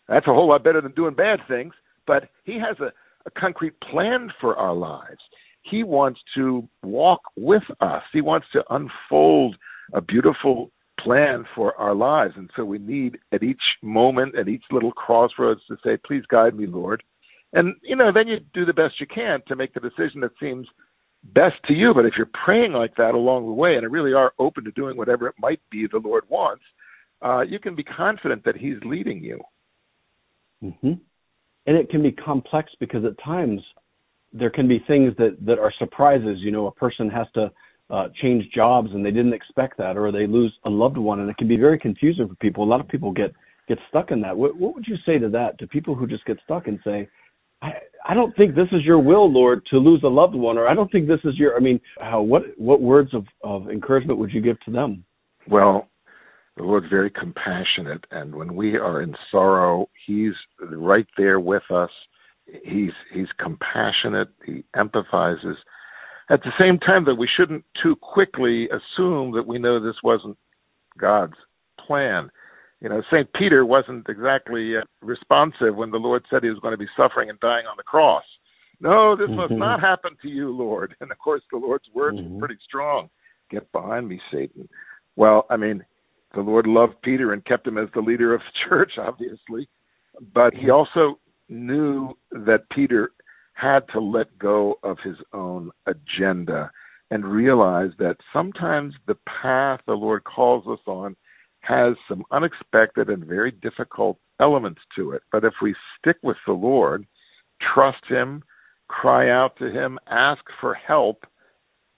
That's 0.09 0.27
a 0.27 0.35
whole 0.35 0.49
lot 0.49 0.65
better 0.65 0.81
than 0.81 0.93
doing 0.93 1.15
bad 1.15 1.41
things. 1.49 1.75
But 2.07 2.31
He 2.45 2.55
has 2.55 2.79
a, 2.81 2.93
a 3.27 3.31
concrete 3.39 3.75
plan 3.81 4.31
for 4.41 4.57
our 4.57 4.75
lives. 4.75 5.21
He 5.63 5.83
wants 5.83 6.21
to 6.35 6.67
walk 6.83 7.21
with 7.37 7.65
us, 7.81 8.03
He 8.13 8.21
wants 8.21 8.47
to 8.53 8.65
unfold 8.71 9.57
a 9.93 10.01
beautiful 10.01 10.71
plan 10.99 11.45
for 11.55 11.75
our 11.77 11.95
lives. 11.95 12.35
And 12.37 12.51
so 12.57 12.65
we 12.65 12.79
need 12.79 13.19
at 13.33 13.43
each 13.43 13.61
moment, 13.83 14.37
at 14.37 14.49
each 14.49 14.65
little 14.71 14.93
crossroads 14.93 15.61
to 15.69 15.77
say, 15.85 15.97
please 16.05 16.25
guide 16.29 16.55
me, 16.55 16.67
Lord. 16.67 17.03
And, 17.53 17.75
you 17.83 17.97
know, 17.97 18.11
then 18.13 18.29
you 18.29 18.39
do 18.53 18.65
the 18.65 18.75
best 18.75 19.01
you 19.01 19.07
can 19.07 19.41
to 19.47 19.57
make 19.57 19.73
the 19.73 19.81
decision 19.81 20.21
that 20.21 20.33
seems 20.41 20.67
best 21.25 21.57
to 21.67 21.75
you. 21.75 21.93
But 21.95 22.07
if 22.07 22.15
you're 22.17 22.31
praying 22.45 22.73
like 22.73 22.95
that 22.97 23.15
along 23.15 23.47
the 23.47 23.53
way 23.53 23.77
and 23.77 23.91
really 23.91 24.13
are 24.13 24.33
open 24.39 24.65
to 24.65 24.71
doing 24.73 24.97
whatever 24.97 25.27
it 25.27 25.35
might 25.39 25.61
be 25.71 25.87
the 25.91 25.99
Lord 25.99 26.25
wants, 26.29 26.63
uh, 27.23 27.41
you 27.41 27.59
can 27.59 27.75
be 27.75 27.85
confident 27.85 28.45
that 28.45 28.57
He's 28.57 28.77
leading 28.85 29.23
you. 29.23 29.41
Mm-hmm. 30.63 30.93
And 31.67 31.77
it 31.77 31.91
can 31.91 32.03
be 32.03 32.13
complex 32.13 32.73
because 32.81 33.05
at 33.05 33.23
times 33.23 33.61
there 34.33 34.51
can 34.51 34.69
be 34.69 34.83
things 34.87 35.13
that, 35.19 35.37
that 35.45 35.59
are 35.59 35.73
surprises. 35.79 36.39
You 36.41 36.51
know, 36.51 36.67
a 36.67 36.73
person 36.73 37.11
has 37.11 37.27
to 37.35 37.51
uh, 37.91 38.09
change 38.21 38.45
jobs 38.55 38.91
and 38.93 39.05
they 39.05 39.11
didn't 39.11 39.33
expect 39.33 39.79
that, 39.79 39.97
or 39.97 40.13
they 40.13 40.27
lose 40.27 40.53
a 40.65 40.71
loved 40.71 40.99
one, 40.99 41.21
and 41.21 41.31
it 41.31 41.37
can 41.37 41.49
be 41.49 41.57
very 41.57 41.79
confusing 41.79 42.29
for 42.29 42.35
people. 42.37 42.65
A 42.65 42.67
lot 42.67 42.81
of 42.81 42.89
people 42.89 43.13
get 43.13 43.33
get 43.69 43.79
stuck 43.91 44.11
in 44.11 44.21
that. 44.23 44.37
What, 44.37 44.57
what 44.57 44.75
would 44.75 44.87
you 44.87 44.97
say 45.05 45.19
to 45.19 45.29
that? 45.29 45.59
To 45.59 45.67
people 45.67 45.95
who 45.95 46.07
just 46.07 46.25
get 46.25 46.39
stuck 46.45 46.69
and 46.69 46.79
say, 46.85 47.09
I, 47.63 47.73
I 48.09 48.15
don't 48.15 48.35
think 48.37 48.55
this 48.55 48.69
is 48.73 48.85
your 48.85 48.99
will, 48.99 49.31
Lord, 49.31 49.63
to 49.71 49.79
lose 49.79 50.03
a 50.05 50.09
loved 50.09 50.35
one, 50.35 50.59
or 50.59 50.67
I 50.67 50.75
don't 50.75 50.91
think 50.91 51.09
this 51.09 51.21
is 51.25 51.37
your. 51.37 51.57
I 51.57 51.61
mean, 51.61 51.81
how 52.01 52.23
what 52.23 52.43
what 52.57 52.81
words 52.81 53.15
of 53.15 53.25
of 53.43 53.71
encouragement 53.71 54.19
would 54.19 54.33
you 54.33 54.41
give 54.41 54.61
to 54.61 54.71
them? 54.71 55.05
Well, 55.49 55.89
the 56.57 56.63
Lord's 56.63 56.89
very 56.91 57.11
compassionate, 57.11 58.05
and 58.11 58.35
when 58.35 58.55
we 58.55 58.77
are 58.77 59.03
in 59.03 59.15
sorrow, 59.31 59.89
He's 60.07 60.33
right 60.61 61.07
there 61.17 61.41
with 61.41 61.63
us. 61.71 61.91
He's 62.65 62.93
He's 63.13 63.29
compassionate. 63.39 64.29
He 64.45 64.65
empathizes 64.77 65.57
at 66.31 66.43
the 66.43 66.53
same 66.59 66.79
time 66.79 67.05
that 67.07 67.15
we 67.15 67.29
shouldn't 67.37 67.65
too 67.83 67.97
quickly 67.97 68.69
assume 68.69 69.33
that 69.35 69.47
we 69.47 69.59
know 69.59 69.81
this 69.81 70.03
wasn't 70.03 70.37
God's 70.99 71.35
plan. 71.87 72.31
You 72.81 72.89
know, 72.89 73.03
St. 73.11 73.29
Peter 73.33 73.65
wasn't 73.65 74.09
exactly 74.09 74.77
uh, 74.77 74.83
responsive 75.03 75.75
when 75.75 75.91
the 75.91 75.99
Lord 75.99 76.25
said 76.31 76.43
he 76.43 76.51
was 76.51 76.61
going 76.61 76.73
to 76.73 76.79
be 76.79 76.87
suffering 76.97 77.29
and 77.29 77.41
dying 77.41 77.67
on 77.67 77.77
the 77.77 77.83
cross. 77.83 78.25
No, 78.81 79.17
this 79.17 79.27
mm-hmm. 79.27 79.37
must 79.37 79.53
not 79.53 79.81
happen 79.81 80.13
to 80.23 80.29
you, 80.29 80.51
Lord. 80.51 80.95
And 81.01 81.11
of 81.11 81.19
course, 81.19 81.43
the 81.51 81.59
Lord's 81.59 81.89
words 81.93 82.19
mm-hmm. 82.19 82.35
were 82.35 82.47
pretty 82.47 82.61
strong. 82.65 83.11
Get 83.51 83.71
behind 83.73 84.09
me, 84.09 84.21
Satan. 84.33 84.69
Well, 85.17 85.47
I 85.51 85.57
mean, 85.57 85.85
the 86.35 86.41
Lord 86.43 86.67
loved 86.67 86.95
Peter 87.03 87.33
and 87.33 87.45
kept 87.45 87.67
him 87.67 87.79
as 87.79 87.89
the 87.95 88.01
leader 88.01 88.35
of 88.35 88.41
the 88.41 88.69
church, 88.69 88.93
obviously. 88.99 89.69
But 90.33 90.55
he 90.55 90.71
also 90.71 91.19
knew 91.49 92.17
that 92.31 92.71
Peter 92.71 93.11
had 93.55 93.81
to 93.93 94.01
let 94.01 94.39
go 94.39 94.79
of 94.85 94.99
his 95.03 95.17
own 95.33 95.71
agenda 95.87 96.71
and 97.11 97.25
realize 97.25 97.91
that 97.99 98.17
sometimes 98.33 98.95
the 99.07 99.17
path 99.43 99.81
the 99.87 99.95
Lord 99.95 100.23
calls 100.25 100.65
us 100.69 100.85
on 100.87 101.17
has 101.69 101.95
some 102.09 102.25
unexpected 102.31 103.11
and 103.11 103.25
very 103.27 103.51
difficult 103.51 104.19
elements 104.41 104.81
to 104.97 105.13
it. 105.13 105.23
But 105.31 105.45
if 105.45 105.53
we 105.61 105.75
stick 105.99 106.17
with 106.23 106.39
the 106.47 106.55
Lord, 106.55 107.07
trust 107.75 108.05
Him, 108.09 108.43
cry 108.89 109.31
out 109.31 109.57
to 109.59 109.71
Him, 109.71 109.99
ask 110.09 110.41
for 110.61 110.75
help, 110.75 111.25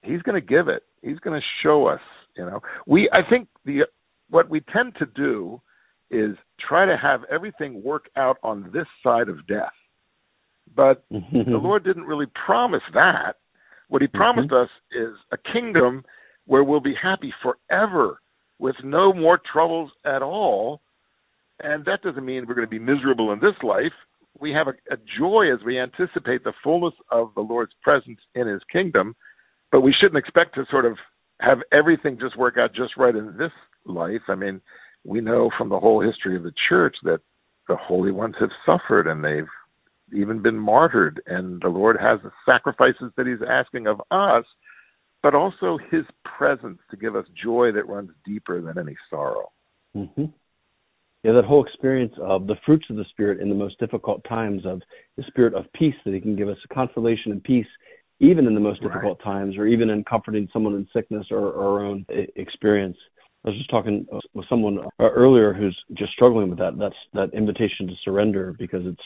He's 0.02 0.22
going 0.22 0.40
to 0.40 0.46
give 0.46 0.68
it. 0.68 0.82
He's 1.02 1.18
going 1.18 1.38
to 1.38 1.46
show 1.62 1.86
us. 1.86 2.00
You 2.36 2.46
know, 2.46 2.60
we. 2.86 3.10
I 3.12 3.28
think 3.28 3.48
the 3.64 3.82
what 4.30 4.48
we 4.48 4.60
tend 4.72 4.94
to 4.98 5.06
do 5.06 5.60
is 6.10 6.36
try 6.58 6.86
to 6.86 6.96
have 6.96 7.20
everything 7.30 7.82
work 7.82 8.06
out 8.16 8.38
on 8.42 8.70
this 8.72 8.86
side 9.02 9.28
of 9.28 9.46
death. 9.46 9.72
But 10.74 11.04
the 11.10 11.20
Lord 11.46 11.84
didn't 11.84 12.04
really 12.04 12.28
promise 12.46 12.82
that. 12.94 13.34
What 13.88 14.00
He 14.00 14.08
mm-hmm. 14.08 14.16
promised 14.16 14.52
us 14.52 14.68
is 14.90 15.14
a 15.32 15.52
kingdom 15.52 16.02
where 16.46 16.64
we'll 16.64 16.80
be 16.80 16.94
happy 17.00 17.32
forever 17.42 18.20
with 18.60 18.76
no 18.84 19.12
more 19.12 19.40
troubles 19.52 19.90
at 20.04 20.22
all. 20.22 20.82
And 21.62 21.84
that 21.86 22.02
doesn't 22.02 22.24
mean 22.24 22.44
we're 22.46 22.54
going 22.54 22.66
to 22.66 22.70
be 22.70 22.78
miserable 22.78 23.32
in 23.32 23.40
this 23.40 23.56
life. 23.62 23.92
We 24.38 24.52
have 24.52 24.68
a, 24.68 24.94
a 24.94 24.98
joy 25.18 25.52
as 25.52 25.64
we 25.64 25.78
anticipate 25.78 26.44
the 26.44 26.52
fullness 26.62 26.94
of 27.10 27.30
the 27.34 27.40
Lord's 27.40 27.72
presence 27.82 28.20
in 28.34 28.46
His 28.46 28.62
kingdom, 28.70 29.16
but 29.72 29.80
we 29.80 29.94
shouldn't 29.98 30.18
expect 30.18 30.54
to 30.54 30.64
sort 30.70 30.84
of 30.84 30.96
have 31.40 31.58
everything 31.72 32.18
just 32.20 32.38
work 32.38 32.56
out 32.58 32.74
just 32.74 32.96
right 32.96 33.14
in 33.14 33.36
this 33.38 33.50
life. 33.84 34.22
I 34.28 34.34
mean, 34.34 34.60
we 35.04 35.20
know 35.20 35.50
from 35.56 35.70
the 35.70 35.80
whole 35.80 36.00
history 36.00 36.36
of 36.36 36.42
the 36.42 36.52
church 36.68 36.96
that 37.02 37.20
the 37.66 37.76
holy 37.76 38.12
ones 38.12 38.34
have 38.40 38.50
suffered 38.64 39.06
and 39.06 39.24
they've 39.24 39.48
even 40.12 40.42
been 40.42 40.58
martyred, 40.58 41.22
and 41.26 41.60
the 41.62 41.68
Lord 41.68 41.96
has 42.00 42.18
the 42.22 42.32
sacrifices 42.44 43.12
that 43.16 43.26
He's 43.26 43.46
asking 43.48 43.86
of 43.86 44.00
us, 44.10 44.44
but 45.22 45.34
also 45.34 45.78
His 45.90 46.04
presence 46.24 46.78
to 46.90 46.96
give 46.96 47.16
us 47.16 47.26
joy 47.42 47.72
that 47.72 47.88
runs 47.88 48.10
deeper 48.24 48.60
than 48.60 48.78
any 48.78 48.96
sorrow. 49.08 49.50
Mm-hmm. 49.96 50.26
yeah, 51.24 51.32
that 51.32 51.44
whole 51.44 51.64
experience 51.64 52.14
of 52.22 52.46
the 52.46 52.54
fruits 52.64 52.86
of 52.90 52.96
the 52.96 53.04
Spirit 53.10 53.40
in 53.40 53.48
the 53.48 53.54
most 53.54 53.78
difficult 53.80 54.22
times 54.28 54.64
of 54.64 54.80
the 55.16 55.24
Spirit 55.26 55.54
of 55.54 55.64
peace 55.74 55.96
that 56.04 56.14
He 56.14 56.20
can 56.20 56.36
give 56.36 56.48
us 56.48 56.58
consolation 56.72 57.32
and 57.32 57.42
peace 57.42 57.66
even 58.20 58.46
in 58.46 58.54
the 58.54 58.60
most 58.60 58.82
difficult 58.82 59.18
right. 59.24 59.32
times 59.32 59.56
or 59.56 59.66
even 59.66 59.90
in 59.90 60.04
comforting 60.04 60.46
someone 60.52 60.74
in 60.74 60.86
sickness 60.92 61.26
or, 61.30 61.38
or 61.38 61.78
our 61.78 61.84
own 61.86 62.04
experience. 62.36 62.96
I 63.44 63.48
was 63.48 63.58
just 63.58 63.70
talking 63.70 64.06
with 64.34 64.46
someone 64.48 64.78
uh, 64.78 65.10
earlier 65.10 65.54
who's 65.54 65.76
just 65.94 66.12
struggling 66.12 66.50
with 66.50 66.58
that. 66.58 66.78
That's 66.78 66.94
that 67.14 67.32
invitation 67.36 67.86
to 67.86 67.94
surrender 68.04 68.54
because 68.58 68.82
it's 68.84 69.00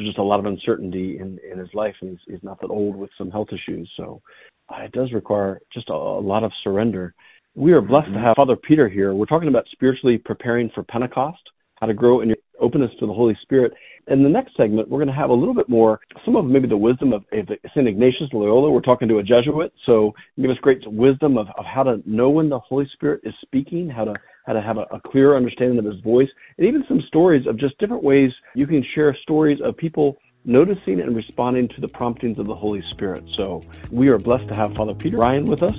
there's 0.00 0.10
just 0.10 0.18
a 0.18 0.22
lot 0.22 0.40
of 0.40 0.46
uncertainty 0.46 1.18
in 1.18 1.38
in 1.50 1.58
his 1.58 1.68
life, 1.74 1.94
and 2.00 2.10
he's, 2.10 2.34
he's 2.34 2.42
not 2.42 2.60
that 2.60 2.68
old 2.68 2.96
with 2.96 3.10
some 3.18 3.30
health 3.30 3.48
issues. 3.52 3.90
So 3.96 4.22
uh, 4.70 4.82
it 4.84 4.92
does 4.92 5.12
require 5.12 5.60
just 5.72 5.90
a, 5.90 5.92
a 5.92 6.20
lot 6.20 6.42
of 6.42 6.52
surrender. 6.64 7.14
We 7.54 7.72
are 7.72 7.82
blessed 7.82 8.08
mm-hmm. 8.08 8.16
to 8.16 8.20
have 8.20 8.36
Father 8.36 8.56
Peter 8.56 8.88
here. 8.88 9.12
We're 9.12 9.26
talking 9.26 9.48
about 9.48 9.66
spiritually 9.72 10.16
preparing 10.16 10.70
for 10.74 10.82
Pentecost, 10.84 11.42
how 11.80 11.86
to 11.86 11.94
grow 11.94 12.22
in 12.22 12.28
your 12.28 12.36
openness 12.70 12.90
to 13.00 13.06
the 13.06 13.12
Holy 13.12 13.36
Spirit. 13.42 13.72
In 14.06 14.22
the 14.22 14.28
next 14.28 14.56
segment, 14.56 14.88
we're 14.88 14.98
going 14.98 15.08
to 15.08 15.14
have 15.14 15.30
a 15.30 15.34
little 15.34 15.54
bit 15.54 15.68
more, 15.68 16.00
some 16.24 16.36
of 16.36 16.44
maybe 16.44 16.68
the 16.68 16.76
wisdom 16.76 17.12
of, 17.12 17.24
St. 17.32 17.88
Ignatius 17.88 18.30
Loyola. 18.32 18.70
We're 18.70 18.80
talking 18.80 19.08
to 19.08 19.18
a 19.18 19.22
Jesuit, 19.22 19.72
so 19.86 20.12
give 20.40 20.50
us 20.50 20.56
great 20.62 20.80
wisdom 20.86 21.36
of, 21.36 21.48
of 21.58 21.64
how 21.64 21.82
to 21.82 22.00
know 22.06 22.30
when 22.30 22.48
the 22.48 22.58
Holy 22.58 22.88
Spirit 22.94 23.22
is 23.24 23.34
speaking, 23.42 23.88
how 23.88 24.04
to 24.04 24.14
how 24.46 24.54
to 24.54 24.62
have 24.62 24.78
a, 24.78 24.86
a 24.90 25.00
clearer 25.00 25.36
understanding 25.36 25.78
of 25.78 25.84
His 25.84 26.00
voice, 26.00 26.28
and 26.58 26.66
even 26.66 26.82
some 26.88 27.02
stories 27.08 27.46
of 27.46 27.58
just 27.58 27.78
different 27.78 28.02
ways 28.02 28.30
you 28.54 28.66
can 28.66 28.84
share 28.94 29.16
stories 29.22 29.58
of 29.62 29.76
people 29.76 30.16
noticing 30.44 31.00
and 31.00 31.14
responding 31.14 31.68
to 31.68 31.80
the 31.80 31.88
promptings 31.88 32.38
of 32.38 32.46
the 32.46 32.54
Holy 32.54 32.82
Spirit. 32.90 33.22
So 33.36 33.62
we 33.90 34.08
are 34.08 34.18
blessed 34.18 34.48
to 34.48 34.54
have 34.54 34.72
Father 34.74 34.94
Peter 34.94 35.18
Ryan 35.18 35.44
with 35.44 35.62
us, 35.62 35.76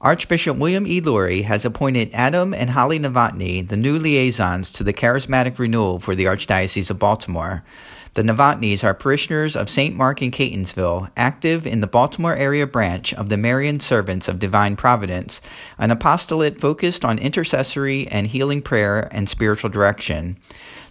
Archbishop 0.00 0.56
William 0.56 0.86
E. 0.86 1.00
Lori 1.00 1.42
has 1.42 1.64
appointed 1.64 2.10
Adam 2.12 2.54
and 2.54 2.70
Holly 2.70 3.00
Novotny 3.00 3.66
the 3.66 3.76
new 3.76 3.98
liaisons 3.98 4.70
to 4.72 4.84
the 4.84 4.92
Charismatic 4.92 5.58
Renewal 5.58 5.98
for 5.98 6.14
the 6.14 6.26
Archdiocese 6.26 6.88
of 6.88 7.00
Baltimore. 7.00 7.64
The 8.14 8.22
Novotnys 8.24 8.82
are 8.82 8.92
parishioners 8.92 9.54
of 9.54 9.70
St. 9.70 9.94
Mark 9.94 10.20
in 10.20 10.32
Catonsville, 10.32 11.10
active 11.16 11.64
in 11.64 11.80
the 11.80 11.86
Baltimore 11.86 12.34
area 12.34 12.66
branch 12.66 13.14
of 13.14 13.28
the 13.28 13.36
Marian 13.36 13.78
Servants 13.78 14.26
of 14.26 14.40
Divine 14.40 14.74
Providence, 14.74 15.40
an 15.78 15.92
apostolate 15.92 16.60
focused 16.60 17.04
on 17.04 17.20
intercessory 17.20 18.08
and 18.08 18.26
healing 18.26 18.62
prayer 18.62 19.08
and 19.12 19.28
spiritual 19.28 19.70
direction. 19.70 20.38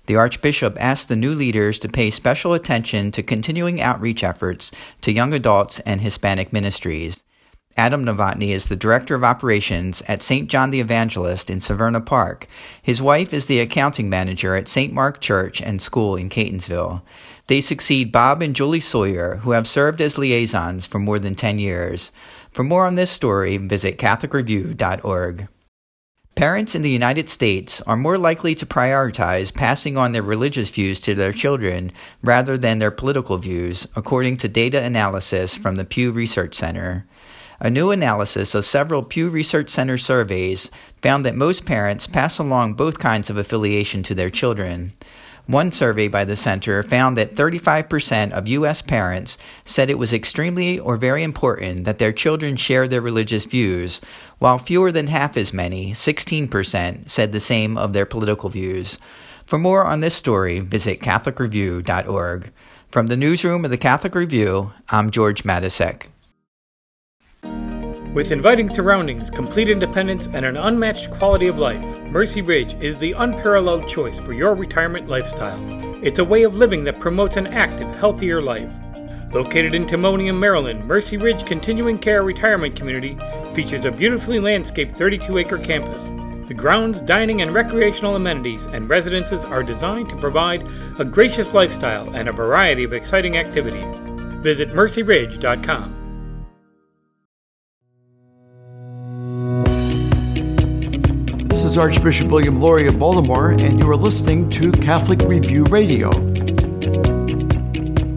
The 0.05 0.15
Archbishop 0.15 0.77
asked 0.79 1.09
the 1.09 1.17
new 1.17 1.35
leaders 1.35 1.77
to 1.79 1.89
pay 1.89 2.09
special 2.09 2.53
attention 2.53 3.11
to 3.11 3.21
continuing 3.21 3.81
outreach 3.81 4.23
efforts 4.23 4.71
to 5.01 5.11
young 5.11 5.33
adults 5.33 5.81
and 5.81 5.99
Hispanic 5.99 6.53
ministries. 6.53 7.21
Adam 7.79 8.03
Novotny 8.03 8.49
is 8.49 8.67
the 8.67 8.75
Director 8.75 9.15
of 9.15 9.23
Operations 9.23 10.03
at 10.07 10.21
St. 10.21 10.49
John 10.49 10.69
the 10.69 10.81
Evangelist 10.81 11.49
in 11.49 11.59
Severna 11.59 12.05
Park. 12.05 12.45
His 12.81 13.01
wife 13.01 13.33
is 13.33 13.45
the 13.45 13.61
Accounting 13.61 14.09
Manager 14.09 14.55
at 14.55 14.67
St. 14.67 14.91
Mark 14.91 15.21
Church 15.21 15.61
and 15.61 15.81
School 15.81 16.17
in 16.17 16.29
Catonsville. 16.29 17.01
They 17.47 17.61
succeed 17.61 18.11
Bob 18.11 18.41
and 18.41 18.53
Julie 18.53 18.79
Sawyer, 18.81 19.37
who 19.37 19.51
have 19.51 19.65
served 19.65 20.01
as 20.01 20.17
liaisons 20.17 20.85
for 20.85 20.99
more 20.99 21.19
than 21.19 21.35
10 21.35 21.57
years. 21.57 22.11
For 22.51 22.63
more 22.63 22.85
on 22.85 22.95
this 22.95 23.11
story, 23.11 23.55
visit 23.55 23.97
CatholicReview.org. 23.97 25.47
Parents 26.35 26.73
in 26.73 26.81
the 26.81 26.89
United 26.89 27.29
States 27.29 27.81
are 27.81 27.97
more 27.97 28.17
likely 28.17 28.55
to 28.55 28.65
prioritize 28.65 29.53
passing 29.53 29.97
on 29.97 30.11
their 30.11 30.23
religious 30.23 30.69
views 30.69 31.01
to 31.01 31.13
their 31.13 31.33
children 31.33 31.91
rather 32.23 32.57
than 32.57 32.77
their 32.77 32.91
political 32.91 33.37
views, 33.37 33.87
according 33.95 34.37
to 34.37 34.47
data 34.47 34.83
analysis 34.83 35.55
from 35.55 35.75
the 35.75 35.85
Pew 35.85 36.11
Research 36.11 36.55
Center. 36.55 37.05
A 37.61 37.69
new 37.69 37.91
analysis 37.91 38.55
of 38.55 38.65
several 38.65 39.03
Pew 39.03 39.29
Research 39.29 39.69
Center 39.69 39.97
surveys 39.97 40.71
found 41.01 41.25
that 41.25 41.35
most 41.35 41.65
parents 41.65 42.07
pass 42.07 42.37
along 42.37 42.75
both 42.75 42.99
kinds 42.99 43.29
of 43.29 43.35
affiliation 43.35 44.01
to 44.03 44.15
their 44.15 44.29
children. 44.29 44.93
One 45.45 45.71
survey 45.73 46.07
by 46.07 46.23
the 46.23 46.37
center 46.37 46.83
found 46.83 47.17
that 47.17 47.35
35% 47.35 48.31
of 48.31 48.47
U.S. 48.47 48.81
parents 48.81 49.37
said 49.65 49.89
it 49.89 49.97
was 49.97 50.13
extremely 50.13 50.79
or 50.79 50.95
very 50.95 51.21
important 51.21 51.83
that 51.83 51.97
their 51.97 52.13
children 52.13 52.55
share 52.55 52.87
their 52.87 53.01
religious 53.01 53.43
views, 53.43 53.99
while 54.37 54.57
fewer 54.57 54.91
than 54.91 55.07
half 55.07 55.35
as 55.35 55.51
many, 55.51 55.91
16%, 55.91 57.09
said 57.09 57.31
the 57.31 57.39
same 57.41 57.77
of 57.77 57.91
their 57.91 58.05
political 58.05 58.47
views. 58.49 58.99
For 59.43 59.57
more 59.57 59.83
on 59.83 59.99
this 59.99 60.15
story, 60.15 60.59
visit 60.59 61.01
CatholicReview.org. 61.01 62.51
From 62.89 63.07
the 63.07 63.17
newsroom 63.17 63.65
of 63.65 63.71
the 63.71 63.77
Catholic 63.77 64.15
Review, 64.15 64.71
I'm 64.89 65.09
George 65.09 65.43
Matysek. 65.43 66.05
With 68.13 68.31
inviting 68.31 68.69
surroundings, 68.69 69.29
complete 69.29 69.69
independence, 69.69 70.27
and 70.33 70.43
an 70.43 70.57
unmatched 70.57 71.11
quality 71.11 71.45
of 71.45 71.59
life, 71.59 71.83
Mercy 72.07 72.41
Ridge 72.41 72.73
is 72.81 72.97
the 72.97 73.11
unparalleled 73.11 73.87
choice 73.87 74.17
for 74.17 74.33
your 74.33 74.55
retirement 74.55 75.07
lifestyle. 75.07 75.59
It's 76.03 76.17
a 76.17 76.25
way 76.25 76.41
of 76.41 76.55
living 76.55 76.83
that 76.85 76.99
promotes 76.99 77.37
an 77.37 77.45
active, 77.45 77.87
healthier 77.99 78.41
life. 78.41 78.71
Located 79.31 79.75
in 79.75 79.85
Timonium, 79.85 80.39
Maryland, 80.39 80.85
Mercy 80.85 81.17
Ridge 81.17 81.45
Continuing 81.45 81.99
Care 81.99 82.23
Retirement 82.23 82.75
Community 82.75 83.15
features 83.53 83.85
a 83.85 83.91
beautifully 83.91 84.39
landscaped 84.39 84.93
32 84.93 85.37
acre 85.37 85.59
campus. 85.59 86.01
The 86.47 86.55
grounds, 86.55 87.03
dining, 87.03 87.43
and 87.43 87.53
recreational 87.53 88.15
amenities 88.15 88.65
and 88.65 88.89
residences 88.89 89.45
are 89.45 89.61
designed 89.61 90.09
to 90.09 90.17
provide 90.17 90.65
a 90.97 91.05
gracious 91.05 91.53
lifestyle 91.53 92.09
and 92.15 92.27
a 92.27 92.31
variety 92.33 92.83
of 92.83 92.93
exciting 92.93 93.37
activities. 93.37 93.93
Visit 94.41 94.69
mercyridge.com. 94.69 95.98
is 101.69 101.77
Archbishop 101.77 102.29
William 102.29 102.59
Lori 102.59 102.87
of 102.87 102.97
Baltimore, 102.97 103.51
and 103.51 103.79
you 103.79 103.87
are 103.87 103.95
listening 103.95 104.49
to 104.49 104.71
Catholic 104.71 105.21
Review 105.21 105.65
Radio. 105.65 106.09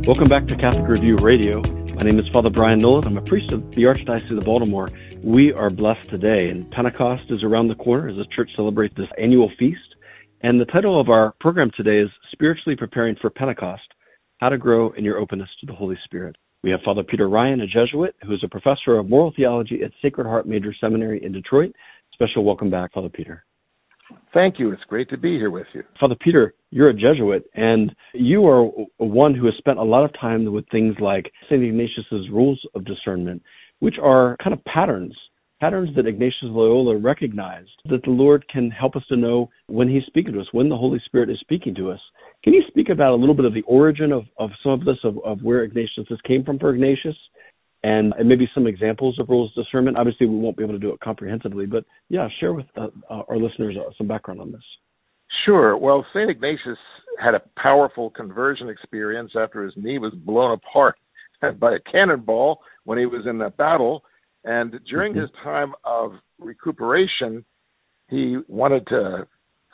Welcome 0.06 0.24
back 0.26 0.46
to 0.46 0.56
Catholic 0.56 0.88
Review 0.88 1.16
Radio. 1.16 1.60
My 1.94 2.00
name 2.00 2.18
is 2.18 2.26
Father 2.32 2.48
Brian 2.48 2.78
Nolan. 2.78 3.06
I'm 3.06 3.18
a 3.18 3.20
priest 3.20 3.52
of 3.52 3.60
the 3.72 3.82
Archdiocese 3.82 4.38
of 4.38 4.44
Baltimore. 4.46 4.88
We 5.22 5.52
are 5.52 5.68
blessed 5.68 6.08
today, 6.08 6.48
and 6.48 6.70
Pentecost 6.70 7.24
is 7.28 7.42
around 7.42 7.68
the 7.68 7.74
corner 7.74 8.08
as 8.08 8.16
the 8.16 8.24
church 8.34 8.48
celebrates 8.56 8.94
this 8.96 9.10
annual 9.18 9.50
feast. 9.58 9.96
And 10.40 10.58
the 10.58 10.64
title 10.64 10.98
of 10.98 11.10
our 11.10 11.34
program 11.38 11.70
today 11.76 11.98
is 11.98 12.08
Spiritually 12.32 12.74
Preparing 12.74 13.16
for 13.20 13.28
Pentecost 13.28 13.82
How 14.38 14.48
to 14.48 14.56
Grow 14.56 14.92
in 14.92 15.04
Your 15.04 15.18
Openness 15.18 15.50
to 15.60 15.66
the 15.66 15.74
Holy 15.74 15.98
Spirit. 16.06 16.36
We 16.62 16.70
have 16.70 16.80
Father 16.86 17.02
Peter 17.02 17.28
Ryan, 17.28 17.60
a 17.60 17.66
Jesuit, 17.66 18.14
who 18.24 18.32
is 18.32 18.42
a 18.44 18.48
professor 18.48 18.96
of 18.96 19.10
moral 19.10 19.34
theology 19.36 19.82
at 19.84 19.92
Sacred 20.00 20.26
Heart 20.26 20.46
Major 20.46 20.72
Seminary 20.80 21.22
in 21.22 21.32
Detroit 21.32 21.74
Special 22.14 22.44
welcome 22.44 22.70
back, 22.70 22.92
Father 22.92 23.08
Peter. 23.08 23.44
Thank 24.34 24.58
you. 24.58 24.72
It's 24.72 24.82
great 24.88 25.08
to 25.10 25.16
be 25.16 25.36
here 25.36 25.50
with 25.50 25.66
you. 25.74 25.82
Father 25.98 26.16
Peter, 26.20 26.54
you're 26.70 26.90
a 26.90 26.94
Jesuit, 26.94 27.44
and 27.54 27.94
you 28.14 28.46
are 28.46 28.64
one 28.98 29.34
who 29.34 29.46
has 29.46 29.54
spent 29.58 29.78
a 29.78 29.82
lot 29.82 30.04
of 30.04 30.10
time 30.20 30.50
with 30.52 30.64
things 30.70 30.96
like 31.00 31.30
St. 31.46 31.62
Ignatius's 31.62 32.28
rules 32.30 32.60
of 32.74 32.84
discernment, 32.84 33.42
which 33.80 33.96
are 34.02 34.36
kind 34.42 34.52
of 34.52 34.64
patterns, 34.64 35.16
patterns 35.60 35.90
that 35.96 36.06
Ignatius 36.06 36.34
Loyola 36.42 36.98
recognized 36.98 37.70
that 37.86 38.02
the 38.04 38.10
Lord 38.10 38.44
can 38.48 38.70
help 38.70 38.96
us 38.96 39.04
to 39.08 39.16
know 39.16 39.48
when 39.68 39.88
He's 39.88 40.04
speaking 40.06 40.34
to 40.34 40.40
us, 40.40 40.48
when 40.52 40.68
the 40.68 40.76
Holy 40.76 41.00
Spirit 41.06 41.30
is 41.30 41.38
speaking 41.40 41.74
to 41.76 41.90
us. 41.90 42.00
Can 42.44 42.52
you 42.52 42.62
speak 42.68 42.88
about 42.88 43.12
a 43.12 43.16
little 43.16 43.34
bit 43.34 43.44
of 43.44 43.54
the 43.54 43.62
origin 43.62 44.12
of, 44.12 44.24
of 44.38 44.50
some 44.62 44.72
of 44.72 44.84
this, 44.84 44.98
of, 45.04 45.18
of 45.24 45.42
where 45.42 45.62
Ignatius 45.62 46.06
this 46.10 46.20
came 46.26 46.44
from 46.44 46.58
for 46.58 46.74
Ignatius, 46.74 47.16
and, 47.82 48.12
and 48.18 48.28
maybe 48.28 48.48
some 48.54 48.66
examples 48.66 49.18
of 49.18 49.28
rules 49.28 49.50
of 49.56 49.64
discernment. 49.64 49.96
Obviously, 49.96 50.26
we 50.26 50.36
won't 50.36 50.56
be 50.56 50.62
able 50.62 50.74
to 50.74 50.78
do 50.78 50.92
it 50.92 51.00
comprehensively, 51.00 51.66
but 51.66 51.84
yeah, 52.08 52.28
share 52.40 52.52
with 52.52 52.66
uh, 52.76 52.88
uh, 53.10 53.22
our 53.28 53.36
listeners 53.36 53.76
uh, 53.78 53.90
some 53.98 54.06
background 54.06 54.40
on 54.40 54.52
this. 54.52 54.62
Sure. 55.44 55.76
Well, 55.76 56.06
St. 56.12 56.30
Ignatius 56.30 56.78
had 57.20 57.34
a 57.34 57.42
powerful 57.60 58.10
conversion 58.10 58.68
experience 58.68 59.32
after 59.38 59.64
his 59.64 59.72
knee 59.76 59.98
was 59.98 60.12
blown 60.14 60.52
apart 60.52 60.96
by 61.58 61.74
a 61.74 61.90
cannonball 61.90 62.60
when 62.84 62.98
he 62.98 63.06
was 63.06 63.26
in 63.28 63.40
a 63.40 63.50
battle. 63.50 64.04
And 64.44 64.78
during 64.88 65.12
mm-hmm. 65.12 65.22
his 65.22 65.30
time 65.42 65.72
of 65.84 66.12
recuperation, 66.38 67.44
he 68.08 68.38
wanted 68.48 68.86
to 68.88 69.26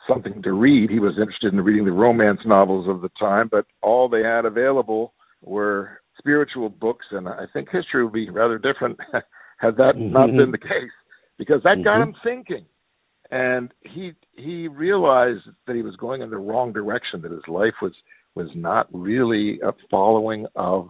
something 0.07 0.41
to 0.41 0.53
read. 0.53 0.89
He 0.89 0.99
was 0.99 1.13
interested 1.19 1.53
in 1.53 1.61
reading 1.61 1.85
the 1.85 1.91
romance 1.91 2.39
novels 2.45 2.87
of 2.89 3.01
the 3.01 3.09
time, 3.19 3.47
but 3.51 3.65
all 3.81 4.09
they 4.09 4.23
had 4.23 4.45
available 4.45 5.13
were 5.41 6.01
spiritual 6.19 6.69
books, 6.69 7.05
and 7.11 7.27
I 7.27 7.45
think 7.53 7.69
history 7.71 8.03
would 8.03 8.13
be 8.13 8.29
rather 8.29 8.57
different 8.57 8.99
had 9.57 9.75
that 9.77 9.95
mm-hmm. 9.95 10.13
not 10.13 10.27
been 10.27 10.51
the 10.51 10.57
case, 10.57 10.91
because 11.37 11.61
that 11.63 11.77
mm-hmm. 11.77 11.83
got 11.83 12.01
him 12.01 12.15
thinking, 12.23 12.65
and 13.31 13.71
he 13.81 14.11
he 14.33 14.67
realized 14.67 15.43
that 15.67 15.75
he 15.75 15.81
was 15.81 15.95
going 15.95 16.21
in 16.21 16.29
the 16.29 16.37
wrong 16.37 16.73
direction, 16.73 17.21
that 17.21 17.31
his 17.31 17.47
life 17.47 17.75
was 17.81 17.93
was 18.35 18.49
not 18.55 18.87
really 18.91 19.59
a 19.61 19.71
following 19.89 20.45
of 20.55 20.89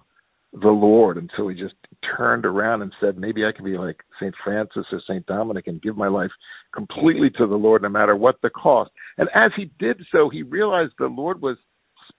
the 0.54 0.70
Lord 0.70 1.18
until 1.18 1.48
he 1.48 1.56
just 1.56 1.76
turned 2.18 2.46
around 2.46 2.82
and 2.82 2.92
said, 3.00 3.18
maybe 3.18 3.46
I 3.46 3.52
can 3.56 3.66
be 3.66 3.78
like 3.78 3.98
St. 4.20 4.34
Francis 4.44 4.86
or 4.92 5.02
St. 5.08 5.26
Dominic 5.28 5.68
and 5.68 5.82
give 5.82 5.96
my 5.96 6.08
life 6.08 6.32
completely 6.74 7.30
to 7.38 7.46
the 7.46 7.56
Lord 7.56 7.84
no 7.84 7.90
matter 7.90 8.16
what 8.16 8.36
the 8.42 8.50
cost. 8.50 8.90
And 9.18 9.30
as 9.36 9.52
he 9.56 9.72
did 9.78 10.02
so, 10.12 10.30
he 10.30 10.42
realized 10.42 10.94
the 10.98 11.06
Lord 11.06 11.42
was 11.42 11.58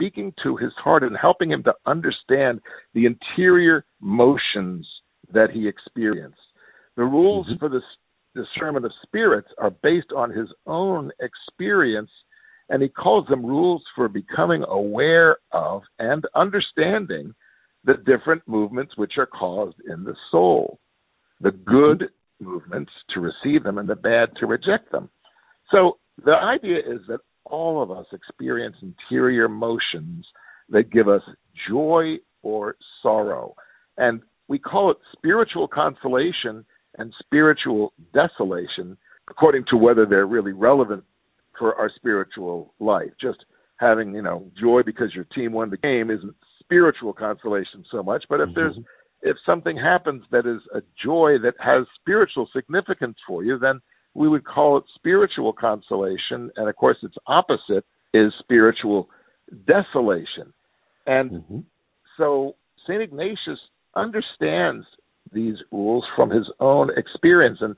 speaking 0.00 0.32
to 0.42 0.56
his 0.56 0.72
heart 0.82 1.02
and 1.02 1.16
helping 1.20 1.50
him 1.50 1.62
to 1.62 1.74
understand 1.84 2.60
the 2.94 3.04
interior 3.04 3.84
motions 4.00 4.86
that 5.32 5.50
he 5.52 5.68
experienced. 5.68 6.38
The 6.96 7.04
rules 7.04 7.46
mm-hmm. 7.46 7.58
for 7.58 7.68
the 7.68 7.82
discernment 8.34 8.86
of 8.86 8.92
spirits 9.02 9.48
are 9.58 9.70
based 9.82 10.12
on 10.16 10.30
his 10.30 10.48
own 10.66 11.10
experience, 11.20 12.10
and 12.70 12.82
he 12.82 12.88
calls 12.88 13.26
them 13.28 13.44
rules 13.44 13.82
for 13.94 14.08
becoming 14.08 14.64
aware 14.68 15.36
of 15.52 15.82
and 15.98 16.24
understanding 16.34 17.34
the 17.84 17.94
different 18.06 18.42
movements 18.46 18.96
which 18.96 19.12
are 19.18 19.26
caused 19.26 19.76
in 19.86 20.04
the 20.04 20.14
soul. 20.30 20.78
The 21.42 21.50
good 21.50 22.08
movements 22.40 22.92
to 23.14 23.20
receive 23.20 23.64
them 23.64 23.76
and 23.76 23.88
the 23.88 23.96
bad 23.96 24.30
to 24.38 24.46
reject 24.46 24.92
them. 24.92 25.10
So 25.70 25.98
the 26.24 26.32
idea 26.32 26.78
is 26.78 27.00
that 27.08 27.20
all 27.44 27.82
of 27.82 27.90
us 27.90 28.06
experience 28.12 28.76
interior 28.82 29.48
motions 29.48 30.26
that 30.68 30.90
give 30.90 31.08
us 31.08 31.22
joy 31.68 32.16
or 32.42 32.76
sorrow. 33.02 33.54
And 33.96 34.22
we 34.48 34.58
call 34.58 34.90
it 34.90 34.96
spiritual 35.12 35.68
consolation 35.68 36.64
and 36.98 37.12
spiritual 37.18 37.92
desolation 38.12 38.96
according 39.28 39.64
to 39.70 39.76
whether 39.76 40.06
they're 40.06 40.26
really 40.26 40.52
relevant 40.52 41.04
for 41.58 41.74
our 41.76 41.90
spiritual 41.94 42.74
life. 42.80 43.10
Just 43.20 43.44
having, 43.78 44.14
you 44.14 44.22
know, 44.22 44.50
joy 44.60 44.80
because 44.84 45.14
your 45.14 45.24
team 45.24 45.52
won 45.52 45.70
the 45.70 45.76
game 45.76 46.10
isn't 46.10 46.34
spiritual 46.60 47.12
consolation 47.12 47.84
so 47.90 48.02
much, 48.02 48.24
but 48.28 48.40
if 48.40 48.48
mm-hmm. 48.48 48.54
there's 48.54 48.76
if 49.22 49.36
something 49.44 49.76
happens 49.76 50.22
that 50.30 50.46
is 50.46 50.62
a 50.74 50.80
joy 51.04 51.36
that 51.42 51.54
has 51.58 51.86
spiritual 52.00 52.48
significance 52.54 53.16
for 53.26 53.44
you, 53.44 53.58
then 53.58 53.80
we 54.14 54.28
would 54.28 54.44
call 54.44 54.78
it 54.78 54.84
spiritual 54.94 55.52
consolation. 55.52 56.50
And 56.56 56.68
of 56.68 56.76
course, 56.76 56.96
its 57.02 57.14
opposite 57.26 57.84
is 58.12 58.32
spiritual 58.40 59.08
desolation. 59.66 60.52
And 61.06 61.30
mm-hmm. 61.30 61.58
so 62.16 62.56
St. 62.86 63.02
Ignatius 63.02 63.58
understands 63.94 64.86
these 65.32 65.56
rules 65.70 66.04
from 66.16 66.30
his 66.30 66.50
own 66.58 66.90
experience. 66.96 67.58
And 67.60 67.76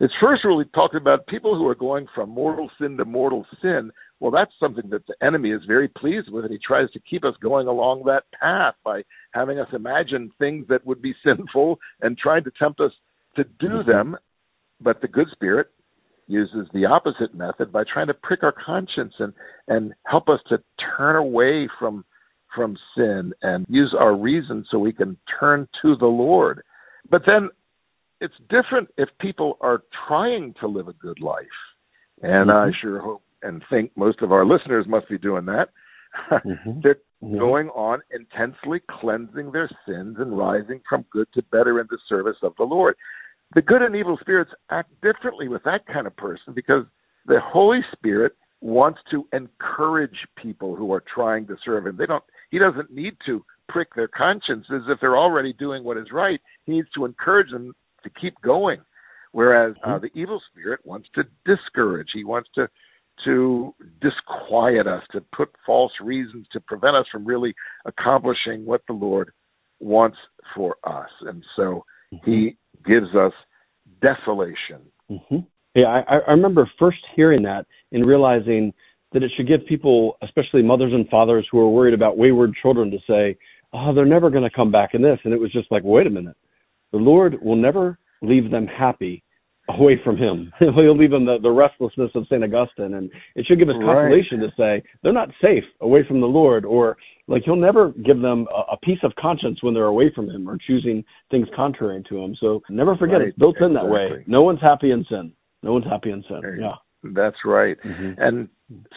his 0.00 0.10
first 0.20 0.44
rule, 0.44 0.62
he 0.62 0.70
talked 0.74 0.94
about 0.94 1.26
people 1.26 1.56
who 1.56 1.66
are 1.68 1.74
going 1.74 2.06
from 2.14 2.30
mortal 2.30 2.70
sin 2.78 2.96
to 2.96 3.04
mortal 3.04 3.46
sin 3.62 3.90
well, 4.18 4.30
that's 4.30 4.52
something 4.58 4.88
that 4.90 5.06
the 5.06 5.14
enemy 5.24 5.50
is 5.50 5.60
very 5.66 5.88
pleased 5.88 6.30
with, 6.30 6.44
and 6.44 6.52
he 6.52 6.58
tries 6.58 6.90
to 6.92 7.00
keep 7.00 7.24
us 7.24 7.34
going 7.42 7.66
along 7.66 8.04
that 8.04 8.24
path 8.40 8.74
by 8.82 9.02
having 9.32 9.58
us 9.58 9.68
imagine 9.74 10.30
things 10.38 10.66
that 10.68 10.86
would 10.86 11.02
be 11.02 11.14
sinful 11.24 11.78
and 12.00 12.16
trying 12.16 12.44
to 12.44 12.52
tempt 12.58 12.80
us 12.80 12.92
to 13.36 13.44
do 13.44 13.68
mm-hmm. 13.68 13.90
them. 13.90 14.16
But 14.80 15.00
the 15.00 15.08
good 15.08 15.28
spirit 15.32 15.68
uses 16.26 16.66
the 16.72 16.86
opposite 16.86 17.34
method 17.34 17.72
by 17.72 17.84
trying 17.92 18.08
to 18.08 18.14
prick 18.14 18.42
our 18.42 18.52
conscience 18.52 19.14
and 19.18 19.32
and 19.68 19.94
help 20.06 20.28
us 20.28 20.40
to 20.48 20.58
turn 20.96 21.16
away 21.16 21.68
from 21.78 22.04
from 22.54 22.76
sin 22.96 23.32
and 23.42 23.66
use 23.68 23.94
our 23.98 24.16
reason 24.16 24.64
so 24.70 24.78
we 24.78 24.92
can 24.92 25.16
turn 25.38 25.68
to 25.82 25.94
the 25.96 26.06
Lord. 26.06 26.62
But 27.08 27.22
then 27.26 27.50
it's 28.20 28.34
different 28.48 28.88
if 28.96 29.08
people 29.20 29.58
are 29.60 29.82
trying 30.08 30.54
to 30.60 30.66
live 30.66 30.88
a 30.88 30.94
good 30.94 31.20
life. 31.20 31.44
And 32.22 32.50
mm-hmm. 32.50 32.70
I 32.70 32.80
sure 32.80 33.00
hope 33.00 33.22
and 33.42 33.62
think 33.70 33.92
most 33.96 34.22
of 34.22 34.32
our 34.32 34.46
listeners 34.46 34.86
must 34.88 35.08
be 35.08 35.18
doing 35.18 35.46
that. 35.46 35.68
Mm-hmm. 36.30 36.80
They're 36.82 36.96
going 37.20 37.68
on 37.68 38.00
intensely 38.10 38.80
cleansing 39.00 39.52
their 39.52 39.68
sins 39.86 40.16
and 40.18 40.36
rising 40.36 40.80
from 40.88 41.04
good 41.10 41.28
to 41.34 41.42
better 41.52 41.78
in 41.78 41.86
the 41.90 41.98
service 42.08 42.36
of 42.42 42.54
the 42.56 42.64
Lord. 42.64 42.94
The 43.54 43.62
good 43.62 43.82
and 43.82 43.94
evil 43.94 44.18
spirits 44.20 44.50
act 44.70 44.90
differently 45.02 45.48
with 45.48 45.62
that 45.64 45.86
kind 45.86 46.06
of 46.06 46.16
person 46.16 46.52
because 46.54 46.84
the 47.26 47.40
Holy 47.42 47.80
Spirit 47.92 48.32
wants 48.60 48.98
to 49.10 49.28
encourage 49.32 50.16
people 50.40 50.74
who 50.74 50.92
are 50.92 51.04
trying 51.14 51.46
to 51.46 51.56
serve 51.64 51.86
him. 51.86 51.96
They 51.96 52.06
don't 52.06 52.24
he 52.50 52.58
doesn't 52.58 52.90
need 52.90 53.16
to 53.26 53.44
prick 53.68 53.94
their 53.94 54.08
consciences 54.08 54.84
if 54.88 54.98
they're 55.00 55.16
already 55.16 55.52
doing 55.52 55.84
what 55.84 55.96
is 55.96 56.06
right. 56.12 56.40
He 56.64 56.72
needs 56.72 56.88
to 56.96 57.04
encourage 57.04 57.50
them 57.50 57.74
to 58.04 58.10
keep 58.20 58.40
going. 58.42 58.80
Whereas 59.32 59.74
uh, 59.84 59.88
mm-hmm. 59.88 60.04
the 60.04 60.20
evil 60.20 60.40
spirit 60.50 60.80
wants 60.84 61.08
to 61.14 61.24
discourage. 61.44 62.08
He 62.14 62.24
wants 62.24 62.48
to 62.54 62.68
to 63.24 63.74
disquiet 64.02 64.86
us, 64.86 65.02
to 65.10 65.22
put 65.34 65.48
false 65.64 65.92
reasons 66.02 66.46
to 66.52 66.60
prevent 66.60 66.96
us 66.96 67.06
from 67.10 67.24
really 67.24 67.54
accomplishing 67.86 68.66
what 68.66 68.82
the 68.86 68.92
Lord 68.92 69.32
wants 69.80 70.18
for 70.54 70.76
us. 70.84 71.08
And 71.22 71.42
so 71.56 71.84
mm-hmm. 72.12 72.30
He 72.30 72.56
gives 72.86 73.14
us 73.14 73.32
desolation. 74.00 74.80
Mm-hmm. 75.10 75.38
Yeah, 75.74 76.02
I, 76.08 76.16
I 76.16 76.30
remember 76.30 76.70
first 76.78 76.98
hearing 77.14 77.42
that 77.42 77.66
and 77.92 78.06
realizing 78.06 78.72
that 79.12 79.22
it 79.22 79.30
should 79.36 79.48
give 79.48 79.66
people, 79.66 80.16
especially 80.22 80.62
mothers 80.62 80.92
and 80.92 81.08
fathers 81.08 81.46
who 81.50 81.58
are 81.60 81.68
worried 81.68 81.94
about 81.94 82.18
wayward 82.18 82.54
children, 82.60 82.90
to 82.90 82.98
say, 83.08 83.36
"Oh, 83.72 83.94
they're 83.94 84.04
never 84.04 84.30
going 84.30 84.42
to 84.42 84.50
come 84.50 84.70
back 84.70 84.90
in 84.94 85.02
this." 85.02 85.18
And 85.24 85.32
it 85.32 85.40
was 85.40 85.52
just 85.52 85.70
like, 85.70 85.82
wait 85.84 86.06
a 86.06 86.10
minute, 86.10 86.36
the 86.92 86.98
Lord 86.98 87.36
will 87.42 87.56
never 87.56 87.98
leave 88.22 88.50
them 88.50 88.66
happy 88.66 89.22
away 89.68 90.00
from 90.02 90.16
him. 90.16 90.52
He'll 90.58 90.96
leave 90.96 91.10
them 91.10 91.24
the, 91.24 91.38
the 91.42 91.50
restlessness 91.50 92.10
of 92.14 92.24
St. 92.26 92.42
Augustine. 92.42 92.94
And 92.94 93.10
it 93.34 93.46
should 93.46 93.58
give 93.58 93.68
us 93.68 93.74
consolation 93.80 94.40
right. 94.40 94.50
to 94.50 94.82
say 94.82 94.88
they're 95.02 95.12
not 95.12 95.30
safe 95.42 95.64
away 95.80 96.00
from 96.06 96.20
the 96.20 96.26
Lord 96.26 96.64
or 96.64 96.96
like 97.28 97.42
he'll 97.44 97.56
never 97.56 97.90
give 98.04 98.20
them 98.20 98.46
a, 98.54 98.74
a 98.74 98.76
peace 98.82 99.00
of 99.02 99.12
conscience 99.18 99.62
when 99.62 99.74
they're 99.74 99.84
away 99.84 100.12
from 100.14 100.30
him 100.30 100.48
or 100.48 100.58
choosing 100.64 101.04
things 101.30 101.48
contrary 101.56 102.02
to 102.08 102.18
him. 102.18 102.36
So 102.40 102.62
never 102.70 102.96
forget 102.96 103.18
right. 103.18 103.28
it's 103.28 103.38
built 103.38 103.56
exactly. 103.56 103.66
in 103.66 103.74
that 103.74 103.92
way. 103.92 104.24
No 104.26 104.42
one's 104.42 104.60
happy 104.60 104.92
in 104.92 105.04
sin. 105.08 105.32
No 105.62 105.72
one's 105.72 105.86
happy 105.86 106.10
in 106.10 106.22
sin. 106.28 106.40
Yeah. 106.60 106.74
That's 107.14 107.36
right. 107.44 107.76
Mm-hmm. 107.84 108.20
And 108.20 108.48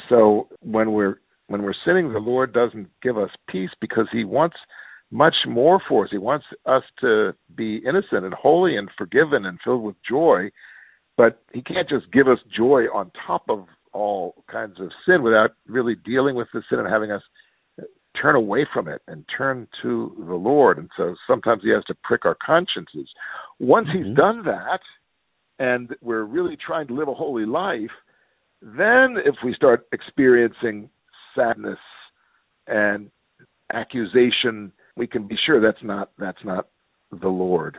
so 0.10 0.48
when 0.62 0.92
we're 0.92 1.16
when 1.48 1.64
we're 1.64 1.74
sinning, 1.86 2.14
the 2.14 2.20
Lord 2.20 2.54
doesn't 2.54 2.88
give 3.02 3.18
us 3.18 3.30
peace 3.50 3.72
because 3.82 4.08
he 4.12 4.24
wants 4.24 4.56
much 5.12 5.36
more 5.48 5.82
for 5.88 6.06
us. 6.06 6.12
He 6.12 6.18
wants 6.18 6.46
us 6.66 6.84
to 7.02 7.34
be 7.56 7.78
innocent 7.78 8.26
and 8.26 8.34
holy 8.34 8.78
and 8.78 8.90
forgiven 8.98 9.46
and 9.46 9.58
filled 9.64 9.84
with 9.84 9.96
joy, 10.08 10.50
but 11.18 11.42
he 11.54 11.62
can't 11.62 11.90
just 11.90 12.12
give 12.12 12.28
us 12.28 12.40
joy 12.56 12.84
on 12.94 13.12
top 13.26 13.44
of 13.50 13.66
all 13.92 14.44
kinds 14.52 14.80
of 14.80 14.92
sin 15.06 15.24
without 15.24 15.52
really 15.68 15.96
dealing 15.96 16.36
with 16.36 16.48
the 16.54 16.62
sin 16.70 16.80
and 16.80 16.88
having 16.88 17.12
us 17.12 17.24
turn 18.22 18.36
away 18.36 18.68
from 18.74 18.88
it 18.88 19.02
and 19.08 19.26
turn 19.36 19.68
to 19.82 20.14
the 20.28 20.36
Lord. 20.36 20.78
And 20.78 20.90
so 20.96 21.16
sometimes 21.28 21.62
he 21.64 21.72
has 21.72 21.84
to 21.86 21.96
prick 22.04 22.26
our 22.26 22.38
consciences. 22.46 23.10
Once 23.60 23.88
mm-hmm. 23.88 24.10
he's 24.10 24.18
done 24.18 24.44
that 24.46 24.80
and 25.58 25.96
we're 26.02 26.24
really 26.24 26.58
trying 26.66 26.88
to 26.88 26.94
live 26.94 27.08
a 27.08 27.14
holy 27.14 27.46
life, 27.46 27.92
then 28.62 29.16
if 29.26 29.36
we 29.44 29.54
start 29.54 29.88
experiencing 29.92 30.90
sadness 31.36 31.80
and 32.68 33.10
accusation 33.74 34.72
we 35.00 35.08
can 35.08 35.26
be 35.28 35.36
sure 35.46 35.62
that's 35.62 35.84
not 35.84 36.12
that's 36.20 36.44
not 36.44 36.68
the 37.10 37.30
Lord. 37.30 37.78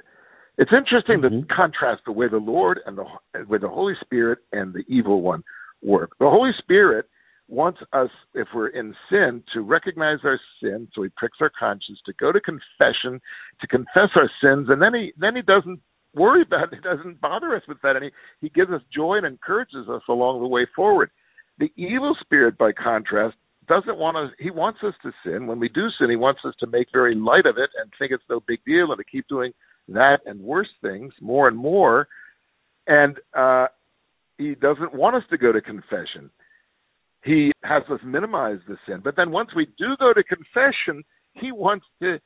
It's 0.56 0.72
interesting 0.76 1.20
mm-hmm. 1.20 1.48
to 1.48 1.54
contrast 1.54 2.02
the 2.06 2.12
way 2.12 2.26
the 2.28 2.38
Lord 2.38 2.80
and 2.86 2.98
the 2.98 3.04
way 3.46 3.58
the 3.58 3.68
Holy 3.68 3.94
Spirit 4.00 4.40
and 4.52 4.72
the 4.74 4.82
evil 4.88 5.20
one 5.20 5.44
work. 5.82 6.12
The 6.18 6.28
Holy 6.28 6.50
Spirit 6.58 7.06
wants 7.46 7.80
us, 7.92 8.08
if 8.34 8.48
we're 8.54 8.68
in 8.68 8.94
sin, 9.10 9.42
to 9.52 9.60
recognize 9.60 10.18
our 10.24 10.40
sin, 10.62 10.88
so 10.94 11.02
He 11.02 11.10
pricks 11.16 11.38
our 11.40 11.50
conscience, 11.58 11.98
to 12.06 12.12
go 12.18 12.32
to 12.32 12.40
confession, 12.40 13.20
to 13.60 13.66
confess 13.66 14.10
our 14.16 14.30
sins, 14.42 14.68
and 14.70 14.80
then 14.80 14.94
He 14.94 15.12
then 15.20 15.36
He 15.36 15.42
doesn't 15.42 15.80
worry 16.14 16.42
about 16.42 16.72
it, 16.72 16.76
He 16.76 16.80
doesn't 16.80 17.20
bother 17.20 17.54
us 17.54 17.62
with 17.68 17.78
that, 17.82 17.96
and 17.96 18.06
He 18.06 18.10
He 18.40 18.48
gives 18.48 18.70
us 18.70 18.82
joy 18.94 19.18
and 19.18 19.26
encourages 19.26 19.88
us 19.90 20.02
along 20.08 20.40
the 20.40 20.48
way 20.48 20.66
forward. 20.74 21.10
The 21.58 21.70
evil 21.76 22.16
spirit, 22.22 22.56
by 22.56 22.72
contrast, 22.72 23.36
doesn't 23.70 23.98
want 23.98 24.16
us 24.16 24.30
he 24.38 24.50
wants 24.50 24.80
us 24.86 24.94
to 25.02 25.12
sin. 25.24 25.46
When 25.46 25.60
we 25.60 25.68
do 25.68 25.86
sin 25.98 26.10
he 26.10 26.16
wants 26.16 26.40
us 26.44 26.54
to 26.60 26.66
make 26.66 26.88
very 26.92 27.14
light 27.14 27.46
of 27.46 27.56
it 27.56 27.70
and 27.80 27.90
think 27.98 28.12
it's 28.12 28.22
no 28.28 28.40
big 28.46 28.60
deal 28.66 28.90
and 28.90 28.98
to 28.98 29.04
keep 29.04 29.26
doing 29.28 29.52
that 29.88 30.18
and 30.26 30.40
worse 30.40 30.68
things 30.82 31.12
more 31.20 31.48
and 31.48 31.56
more. 31.56 32.08
And 32.86 33.16
uh 33.34 33.68
he 34.36 34.54
doesn't 34.54 34.94
want 34.94 35.16
us 35.16 35.22
to 35.30 35.38
go 35.38 35.52
to 35.52 35.60
confession. 35.60 36.30
He 37.22 37.52
has 37.62 37.82
us 37.90 38.00
minimize 38.04 38.58
the 38.66 38.76
sin. 38.86 39.02
But 39.04 39.14
then 39.16 39.30
once 39.30 39.50
we 39.54 39.66
do 39.78 39.96
go 39.98 40.12
to 40.12 40.22
confession 40.24 41.04
he 41.34 41.52
wants 41.52 41.86
to 42.02 42.18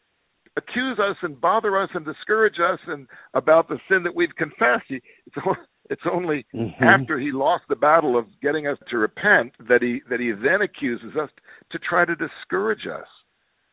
accuse 0.56 0.98
us 0.98 1.16
and 1.22 1.40
bother 1.40 1.80
us 1.80 1.90
and 1.94 2.04
discourage 2.04 2.56
us 2.60 2.78
and 2.86 3.06
about 3.34 3.68
the 3.68 3.78
sin 3.88 4.02
that 4.04 4.14
we've 4.14 4.34
confessed. 4.36 4.84
He, 4.88 5.00
it's, 5.26 5.36
it's 5.90 6.02
only 6.10 6.46
mm-hmm. 6.54 6.82
after 6.82 7.18
he 7.18 7.32
lost 7.32 7.64
the 7.68 7.76
battle 7.76 8.18
of 8.18 8.26
getting 8.40 8.66
us 8.66 8.78
to 8.90 8.98
repent 8.98 9.52
that 9.68 9.82
he 9.82 10.00
that 10.10 10.20
he 10.20 10.32
then 10.32 10.62
accuses 10.62 11.16
us 11.20 11.30
to 11.72 11.78
try 11.78 12.04
to 12.04 12.14
discourage 12.14 12.86
us. 12.86 13.06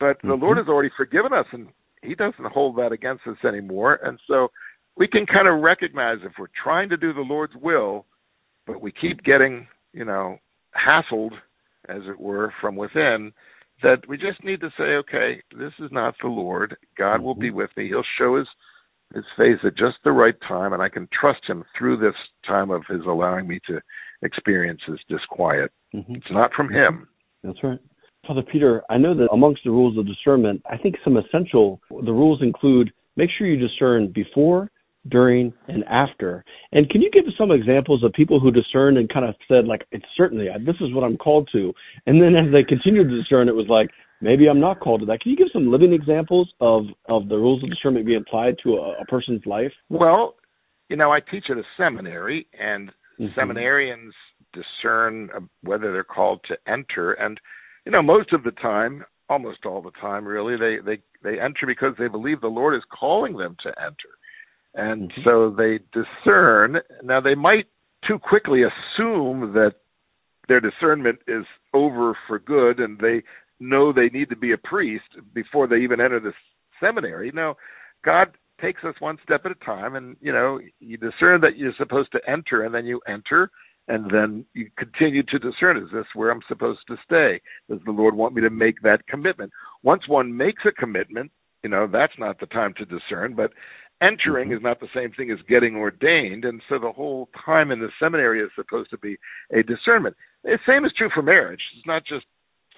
But 0.02 0.18
mm-hmm. 0.18 0.30
the 0.30 0.36
Lord 0.36 0.58
has 0.58 0.68
already 0.68 0.90
forgiven 0.98 1.32
us, 1.32 1.46
and 1.54 1.68
He 2.02 2.16
doesn't 2.16 2.52
hold 2.52 2.76
that 2.78 2.92
against 2.92 3.28
us 3.28 3.38
anymore. 3.48 4.00
And 4.04 4.20
so 4.28 4.50
we 4.98 5.08
can 5.08 5.26
kind 5.26 5.48
of 5.48 5.62
recognize 5.62 6.18
if 6.24 6.34
we're 6.38 6.48
trying 6.62 6.90
to 6.90 6.98
do 6.98 7.14
the 7.14 7.22
Lord's 7.22 7.54
will, 7.62 8.06
but 8.66 8.82
we 8.82 8.92
keep 8.92 9.24
getting, 9.24 9.68
you 9.94 10.04
know, 10.04 10.38
hassled, 10.76 11.32
as 11.88 12.02
it 12.10 12.20
were, 12.20 12.54
from 12.60 12.76
within, 12.76 13.32
that 13.84 14.08
we 14.08 14.18
just 14.18 14.44
need 14.44 14.62
to 14.62 14.70
say, 14.78 14.96
okay, 14.96 15.42
this 15.58 15.74
is 15.80 15.92
not 15.92 16.16
the 16.22 16.28
Lord. 16.28 16.76
God 16.98 17.22
will 17.22 17.36
be 17.36 17.48
mm-hmm. 17.48 17.58
with 17.58 17.70
me. 17.78 17.88
He'll 17.88 18.04
show 18.18 18.38
his 18.38 18.48
his 19.14 19.26
face 19.38 19.58
at 19.66 19.78
just 19.78 19.98
the 20.06 20.12
right 20.12 20.36
time, 20.48 20.72
and 20.72 20.82
I 20.82 20.88
can 20.88 21.08
trust 21.20 21.42
him 21.46 21.66
through 21.78 21.98
this 21.98 22.16
time 22.48 22.72
of 22.72 22.84
his 22.90 23.02
allowing 23.06 23.46
me 23.46 23.60
to 23.68 23.82
experience 24.22 24.80
his 24.88 25.00
disquiet. 25.10 25.72
Mm-hmm. 25.94 26.16
It's 26.16 26.32
not 26.32 26.52
from 26.54 26.70
him. 26.70 27.08
That's 27.44 27.62
right. 27.62 27.80
Father 28.26 28.44
Peter, 28.44 28.84
I 28.90 28.98
know 28.98 29.16
that 29.16 29.28
amongst 29.34 29.64
the 29.66 29.72
rules 29.72 29.98
of 29.98 30.08
discernment, 30.08 30.62
I 30.70 30.78
think 30.78 30.96
some 31.04 31.18
essential 31.18 31.82
the 31.90 32.14
rules 32.14 32.42
include 32.42 32.94
make 33.16 33.30
sure 33.38 33.48
you 33.48 33.58
discern 33.58 34.12
before, 34.14 34.70
during, 35.10 35.54
and 35.68 35.84
after. 35.86 36.44
And 36.72 36.90
can 36.90 37.02
you 37.02 37.10
give 37.12 37.26
us 37.26 37.34
some 37.38 37.52
examples 37.52 38.04
of 38.04 38.14
people 38.14 38.40
who 38.40 38.52
discerned 38.52 38.98
and 38.98 39.12
kind 39.12 39.26
of 39.26 39.36
said, 39.48 39.66
like, 39.66 39.86
it's 39.92 40.06
certainly, 40.16 40.48
this 40.66 40.76
is 40.80 40.94
what 40.94 41.04
I'm 41.04 41.18
called 41.18 41.50
to. 41.54 41.74
And 42.06 42.22
then 42.22 42.36
as 42.36 42.52
they 42.52 42.64
continued 42.64 43.10
to 43.10 43.18
discern, 43.18 43.50
it 43.50 43.56
was 43.56 43.68
like, 43.68 43.90
maybe 44.22 44.48
I'm 44.48 44.60
not 44.60 44.80
called 44.80 45.00
to 45.02 45.06
that. 45.08 45.22
Can 45.22 45.32
you 45.32 45.38
give 45.38 45.48
some 45.52 45.72
living 45.72 45.94
examples 45.94 46.52
of, 46.62 46.86
of 47.10 47.30
the 47.30 47.38
rules 47.38 47.64
of 47.64 47.70
discernment 47.70 48.06
being 48.06 48.22
applied 48.26 48.56
to 48.64 48.76
a, 48.76 49.02
a 49.02 49.06
person's 49.06 49.46
life? 49.46 49.72
Well, 49.90 50.36
you 50.90 50.98
know, 50.98 51.12
I 51.12 51.20
teach 51.20 51.46
at 51.50 51.58
a 51.58 51.64
seminary, 51.78 52.48
and 52.60 52.92
mm-hmm. 53.20 53.40
seminarians 53.40 54.12
discern 54.54 55.30
whether 55.64 55.92
they're 55.92 56.04
called 56.04 56.42
to 56.48 56.58
enter. 56.72 57.14
And, 57.14 57.40
you 57.86 57.92
know, 57.92 58.04
most 58.04 58.34
of 58.34 58.44
the 58.44 58.52
time, 58.52 59.04
almost 59.30 59.66
all 59.66 59.82
the 59.82 59.92
time, 60.00 60.26
really, 60.26 60.58
they, 60.58 60.84
they, 60.86 61.02
they 61.24 61.40
enter 61.40 61.66
because 61.66 61.94
they 61.98 62.10
believe 62.10 62.42
the 62.42 62.48
Lord 62.48 62.76
is 62.76 62.84
calling 62.92 63.38
them 63.38 63.56
to 63.64 63.70
enter 63.82 63.96
and 64.74 65.12
mm-hmm. 65.12 65.22
so 65.24 65.54
they 65.56 65.80
discern. 65.94 66.78
Now 67.04 67.22
they 67.22 67.36
might 67.36 67.66
too 68.08 68.20
quickly 68.20 68.62
assume 68.64 69.54
that 69.54 69.74
their 70.48 70.60
discernment 70.60 71.20
is 71.28 71.46
over 71.74 72.18
for 72.28 72.40
good, 72.40 72.80
and 72.80 73.00
they 73.00 73.24
know 73.60 73.94
they 73.94 74.10
need 74.10 74.30
to 74.30 74.36
be 74.36 74.54
a 74.54 74.58
priest 74.58 75.06
before 75.34 75.68
they 75.68 75.78
even 75.78 76.02
enter 76.02 76.20
the 76.20 76.34
seminary. 76.80 77.32
No, 77.34 77.56
God 78.04 78.36
takes 78.62 78.84
us 78.84 78.96
one 79.00 79.18
step 79.24 79.42
at 79.46 79.52
a 79.52 79.66
time, 79.66 79.96
and 79.96 80.16
you 80.22 80.32
know 80.32 80.60
you 80.80 80.98
discern 80.98 81.42
that 81.42 81.58
you're 81.58 81.74
supposed 81.78 82.12
to 82.14 82.20
enter, 82.30 82.64
and 82.64 82.74
then 82.74 82.86
you 82.86 83.00
enter. 83.08 83.50
And 83.88 84.10
then 84.12 84.46
you 84.54 84.70
continue 84.78 85.24
to 85.24 85.40
discern: 85.40 85.78
Is 85.78 85.90
this 85.92 86.06
where 86.14 86.30
I'm 86.30 86.42
supposed 86.48 86.82
to 86.88 86.96
stay? 87.04 87.42
Does 87.70 87.80
the 87.84 87.92
Lord 87.92 88.16
want 88.16 88.36
me 88.36 88.42
to 88.42 88.50
make 88.50 88.82
that 88.84 89.08
commitment? 89.08 89.52
Once 89.84 90.08
one 90.08 90.38
makes 90.38 90.62
a 90.66 90.72
commitment, 90.72 91.32
you 91.64 91.70
know 91.70 91.88
that's 91.92 92.14
not 92.20 92.40
the 92.40 92.46
time 92.46 92.74
to 92.78 92.86
discern. 92.86 93.34
But 93.36 93.52
entering 94.02 94.50
mm-hmm. 94.50 94.58
is 94.58 94.64
not 94.64 94.80
the 94.80 94.88
same 94.96 95.12
thing 95.12 95.32
as 95.32 95.38
getting 95.48 95.76
ordained 95.76 96.46
and 96.46 96.62
so 96.68 96.80
the 96.80 96.92
whole 96.92 97.30
time 97.46 97.72
in 97.72 97.80
the 97.80 97.90
seminary 98.00 98.42
is 98.42 98.50
supposed 98.56 98.90
to 98.90 98.98
be 98.98 99.18
a 99.52 99.64
discernment. 99.64 100.16
The 100.44 100.58
same 100.68 100.86
is 100.86 100.92
true 100.98 101.10
for 101.14 101.22
marriage. 101.22 101.62
It's 101.78 101.88
not 101.88 102.04
just 102.06 102.26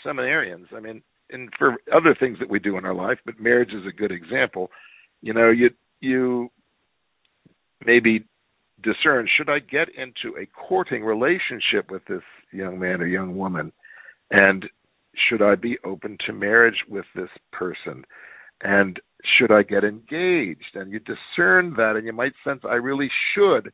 seminarians. 0.05 0.73
I 0.75 0.79
mean 0.79 1.01
and 1.29 1.49
for 1.57 1.75
other 1.95 2.15
things 2.19 2.37
that 2.39 2.49
we 2.49 2.59
do 2.59 2.77
in 2.77 2.85
our 2.85 2.93
life 2.93 3.19
but 3.25 3.39
marriage 3.39 3.71
is 3.73 3.85
a 3.87 3.95
good 3.95 4.11
example. 4.11 4.69
You 5.21 5.33
know 5.33 5.49
you 5.49 5.69
you 6.01 6.49
maybe 7.85 8.25
discern 8.81 9.27
should 9.37 9.49
i 9.49 9.59
get 9.59 9.87
into 9.95 10.37
a 10.37 10.45
courting 10.45 11.03
relationship 11.03 11.89
with 11.89 12.03
this 12.05 12.23
young 12.51 12.79
man 12.79 13.01
or 13.01 13.07
young 13.07 13.37
woman? 13.37 13.71
And 14.29 14.65
should 15.15 15.41
i 15.41 15.55
be 15.55 15.77
open 15.85 16.17
to 16.25 16.33
marriage 16.33 16.83
with 16.89 17.05
this 17.15 17.29
person? 17.51 18.03
And 18.61 18.99
should 19.37 19.51
I 19.51 19.63
get 19.63 19.83
engaged? 19.83 20.75
And 20.75 20.91
you 20.91 20.99
discern 20.99 21.73
that, 21.77 21.93
and 21.95 22.05
you 22.05 22.13
might 22.13 22.33
sense 22.43 22.61
I 22.63 22.75
really 22.75 23.09
should, 23.33 23.71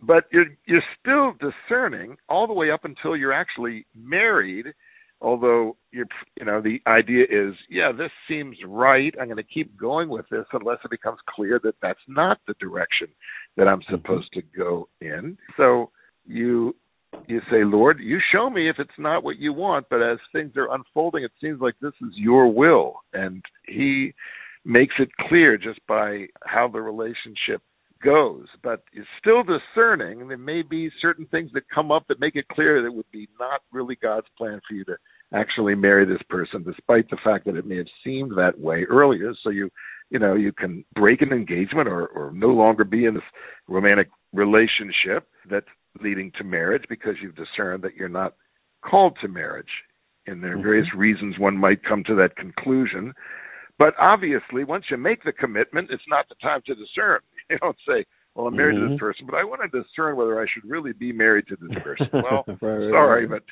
but 0.00 0.24
you're 0.32 0.46
you're 0.66 0.82
still 1.00 1.32
discerning 1.40 2.16
all 2.28 2.46
the 2.46 2.52
way 2.52 2.70
up 2.70 2.84
until 2.84 3.16
you're 3.16 3.32
actually 3.32 3.86
married. 3.94 4.66
Although 5.20 5.76
you're, 5.90 6.06
you 6.38 6.44
know, 6.44 6.62
the 6.62 6.80
idea 6.86 7.24
is, 7.24 7.54
yeah, 7.68 7.90
this 7.90 8.12
seems 8.28 8.56
right. 8.64 9.12
I'm 9.20 9.26
going 9.26 9.36
to 9.36 9.42
keep 9.42 9.76
going 9.76 10.08
with 10.08 10.26
this 10.30 10.44
unless 10.52 10.78
it 10.84 10.92
becomes 10.92 11.18
clear 11.28 11.60
that 11.64 11.74
that's 11.82 11.98
not 12.06 12.38
the 12.46 12.54
direction 12.60 13.08
that 13.56 13.66
I'm 13.66 13.80
mm-hmm. 13.80 13.96
supposed 13.96 14.32
to 14.34 14.42
go 14.56 14.88
in. 15.00 15.36
So 15.56 15.90
you 16.24 16.76
you 17.26 17.40
say, 17.50 17.64
Lord, 17.64 17.98
you 18.00 18.18
show 18.32 18.48
me 18.48 18.68
if 18.68 18.76
it's 18.78 18.90
not 18.98 19.24
what 19.24 19.38
you 19.38 19.52
want, 19.52 19.86
but 19.90 20.02
as 20.02 20.18
things 20.32 20.52
are 20.56 20.72
unfolding, 20.72 21.24
it 21.24 21.32
seems 21.40 21.60
like 21.60 21.74
this 21.80 21.94
is 22.00 22.12
your 22.14 22.52
will. 22.52 23.00
And 23.12 23.42
He 23.66 24.14
makes 24.68 24.94
it 24.98 25.08
clear 25.28 25.56
just 25.56 25.80
by 25.88 26.26
how 26.44 26.68
the 26.68 26.80
relationship 26.80 27.62
goes. 28.04 28.46
But 28.62 28.84
it's 28.92 29.08
still 29.18 29.42
discerning. 29.42 30.28
There 30.28 30.36
may 30.36 30.62
be 30.62 30.90
certain 31.00 31.26
things 31.26 31.50
that 31.54 31.62
come 31.74 31.90
up 31.90 32.04
that 32.08 32.20
make 32.20 32.36
it 32.36 32.46
clear 32.48 32.80
that 32.80 32.86
it 32.86 32.94
would 32.94 33.10
be 33.10 33.28
not 33.40 33.62
really 33.72 33.96
God's 34.00 34.26
plan 34.36 34.60
for 34.68 34.74
you 34.74 34.84
to 34.84 34.96
actually 35.32 35.74
marry 35.74 36.04
this 36.04 36.22
person, 36.28 36.62
despite 36.62 37.08
the 37.10 37.16
fact 37.24 37.46
that 37.46 37.56
it 37.56 37.66
may 37.66 37.78
have 37.78 37.86
seemed 38.04 38.32
that 38.32 38.60
way 38.60 38.84
earlier. 38.84 39.32
So 39.42 39.50
you, 39.50 39.70
you 40.10 40.18
know, 40.18 40.34
you 40.34 40.52
can 40.52 40.84
break 40.94 41.22
an 41.22 41.32
engagement 41.32 41.88
or, 41.88 42.06
or 42.08 42.30
no 42.32 42.48
longer 42.48 42.84
be 42.84 43.06
in 43.06 43.14
this 43.14 43.22
romantic 43.68 44.08
relationship 44.32 45.26
that's 45.50 45.66
leading 46.02 46.30
to 46.38 46.44
marriage 46.44 46.84
because 46.88 47.14
you've 47.22 47.36
discerned 47.36 47.82
that 47.82 47.94
you're 47.94 48.08
not 48.08 48.34
called 48.88 49.16
to 49.22 49.28
marriage. 49.28 49.66
And 50.26 50.42
there 50.42 50.58
are 50.58 50.62
various 50.62 50.86
mm-hmm. 50.88 51.00
reasons 51.00 51.38
one 51.38 51.56
might 51.56 51.82
come 51.82 52.04
to 52.04 52.14
that 52.16 52.36
conclusion. 52.36 53.14
But 53.78 53.94
obviously, 53.98 54.64
once 54.64 54.84
you 54.90 54.96
make 54.96 55.22
the 55.22 55.32
commitment, 55.32 55.90
it's 55.90 56.02
not 56.08 56.28
the 56.28 56.34
time 56.42 56.62
to 56.66 56.74
discern. 56.74 57.20
You 57.50 57.56
don't 57.60 57.78
say, 57.88 58.04
"Well, 58.34 58.46
I'm 58.46 58.56
married 58.56 58.76
mm-hmm. 58.76 58.82
to 58.82 58.88
this 58.90 58.96
mm-hmm. 58.96 59.06
person, 59.06 59.24
but 59.24 59.36
I 59.36 59.42
want 59.42 59.62
to 59.62 59.82
discern 59.82 60.16
whether 60.16 60.38
I 60.38 60.44
should 60.52 60.68
really 60.68 60.92
be 60.92 61.12
married 61.12 61.46
to 61.48 61.56
this 61.56 61.78
person." 61.82 62.08
Well, 62.12 62.44
right, 62.46 62.90
sorry, 62.92 63.26
right. 63.26 63.40
but 63.40 63.42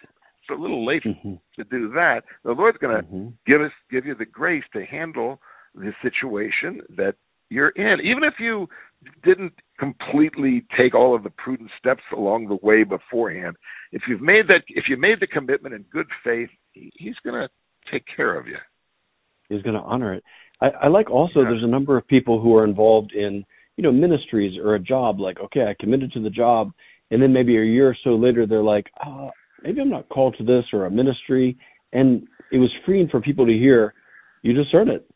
it's 0.42 0.50
a 0.50 0.60
little 0.60 0.84
late 0.84 1.02
mm-hmm. 1.02 1.36
to 1.56 1.64
do 1.64 1.88
that. 1.94 2.24
The 2.44 2.52
Lord's 2.52 2.76
going 2.76 2.94
to 2.94 3.02
mm-hmm. 3.02 3.28
give 3.46 3.62
us 3.62 3.70
give 3.90 4.04
you 4.04 4.14
the 4.14 4.26
grace 4.26 4.64
to 4.74 4.84
handle 4.84 5.40
the 5.74 5.92
situation 6.02 6.82
that 6.94 7.14
you're 7.48 7.70
in, 7.70 8.00
even 8.04 8.22
if 8.22 8.34
you 8.38 8.68
didn't 9.24 9.54
completely 9.78 10.66
take 10.76 10.94
all 10.94 11.16
of 11.16 11.22
the 11.22 11.30
prudent 11.30 11.70
steps 11.78 12.02
along 12.14 12.48
the 12.48 12.58
way 12.62 12.84
beforehand. 12.84 13.56
If 13.92 14.02
you've 14.06 14.20
made 14.20 14.48
that, 14.48 14.64
if 14.68 14.84
you 14.90 14.98
made 14.98 15.20
the 15.20 15.26
commitment 15.26 15.74
in 15.74 15.86
good 15.90 16.08
faith, 16.22 16.50
He's 16.74 17.16
going 17.24 17.40
to 17.40 17.48
take 17.90 18.04
care 18.14 18.38
of 18.38 18.46
you 18.46 18.58
is 19.50 19.62
going 19.62 19.76
to 19.76 19.82
honor 19.82 20.14
it. 20.14 20.24
I, 20.60 20.68
I 20.84 20.88
like 20.88 21.10
also 21.10 21.40
yeah. 21.40 21.50
there's 21.50 21.64
a 21.64 21.68
number 21.68 21.96
of 21.96 22.06
people 22.06 22.40
who 22.40 22.56
are 22.56 22.64
involved 22.64 23.12
in 23.12 23.44
you 23.76 23.82
know 23.82 23.92
ministries 23.92 24.58
or 24.62 24.74
a 24.74 24.80
job. 24.80 25.20
Like 25.20 25.38
okay, 25.40 25.62
I 25.62 25.74
committed 25.78 26.12
to 26.12 26.22
the 26.22 26.30
job, 26.30 26.72
and 27.10 27.22
then 27.22 27.32
maybe 27.32 27.56
a 27.56 27.64
year 27.64 27.88
or 27.88 27.96
so 28.04 28.10
later 28.10 28.46
they're 28.46 28.62
like, 28.62 28.86
oh, 29.04 29.30
maybe 29.62 29.80
I'm 29.80 29.90
not 29.90 30.08
called 30.08 30.36
to 30.38 30.44
this 30.44 30.64
or 30.72 30.86
a 30.86 30.90
ministry. 30.90 31.56
And 31.92 32.26
it 32.52 32.58
was 32.58 32.70
freeing 32.84 33.08
for 33.08 33.20
people 33.20 33.46
to 33.46 33.52
hear. 33.52 33.94
You 34.42 34.52
discern 34.52 34.88
it. 34.88 35.08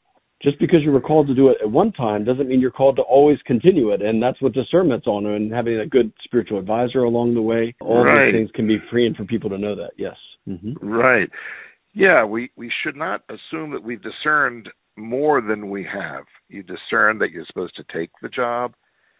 Just 0.42 0.58
because 0.58 0.80
you 0.82 0.90
were 0.90 1.02
called 1.02 1.26
to 1.26 1.34
do 1.34 1.50
it 1.50 1.58
at 1.62 1.70
one 1.70 1.92
time 1.92 2.24
doesn't 2.24 2.48
mean 2.48 2.60
you're 2.60 2.70
called 2.70 2.96
to 2.96 3.02
always 3.02 3.36
continue 3.44 3.92
it. 3.92 4.00
And 4.00 4.22
that's 4.22 4.40
what 4.40 4.54
discernment's 4.54 5.06
on, 5.06 5.26
and 5.26 5.52
having 5.52 5.78
a 5.78 5.86
good 5.86 6.12
spiritual 6.24 6.58
advisor 6.58 7.00
along 7.00 7.34
the 7.34 7.42
way. 7.42 7.74
All 7.80 8.04
right. 8.04 8.32
these 8.32 8.40
things 8.40 8.50
can 8.54 8.66
be 8.66 8.78
freeing 8.90 9.14
for 9.14 9.24
people 9.24 9.50
to 9.50 9.58
know 9.58 9.76
that. 9.76 9.90
Yes. 9.98 10.16
Mm-hmm. 10.48 10.88
Right. 10.88 11.28
Yeah, 11.92 12.24
we, 12.24 12.50
we 12.56 12.70
should 12.82 12.96
not 12.96 13.22
assume 13.28 13.72
that 13.72 13.82
we've 13.82 14.02
discerned 14.02 14.68
more 14.96 15.40
than 15.40 15.70
we 15.70 15.84
have. 15.84 16.24
You 16.48 16.62
discern 16.62 17.18
that 17.18 17.30
you're 17.32 17.46
supposed 17.46 17.76
to 17.76 17.84
take 17.92 18.10
the 18.22 18.28
job, 18.28 18.74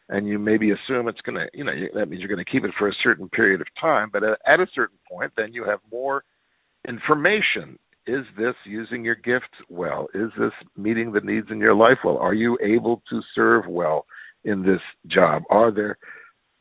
and 0.09 0.29
you 0.29 0.39
maybe 0.39 0.71
assume 0.71 1.09
it's 1.09 1.21
going 1.23 1.37
to, 1.37 1.47
you 1.53 1.65
know, 1.65 1.73
that 1.95 2.09
means 2.09 2.21
you're 2.21 2.29
going 2.29 2.45
to 2.45 2.51
keep 2.51 2.65
it 2.65 2.75
for 2.79 2.89
a 2.89 2.95
certain 3.03 3.29
period 3.29 3.61
of 3.61 3.67
time. 3.81 4.11
But 4.13 4.23
at 4.25 4.61
a 4.61 4.67
certain 4.75 4.99
point, 5.11 5.33
then 5.37 5.53
you 5.53 5.65
have 5.65 5.81
more 5.91 6.25
information. 6.87 7.79
Is 8.07 8.25
this 8.37 8.55
using 8.65 9.05
your 9.05 9.15
gifts 9.15 9.47
well? 9.69 10.09
Is 10.15 10.31
this 10.39 10.53
meeting 10.77 11.13
the 11.13 11.21
needs 11.21 11.49
in 11.51 11.59
your 11.59 11.75
life 11.75 11.99
well? 12.05 12.19
Are 12.19 12.35
you 12.35 12.59
able 12.63 13.03
to 13.11 13.21
serve 13.35 13.67
well 13.67 14.07
in 14.45 14.63
this 14.63 14.81
job? 15.07 15.43
Are 15.51 15.71
there 15.71 15.99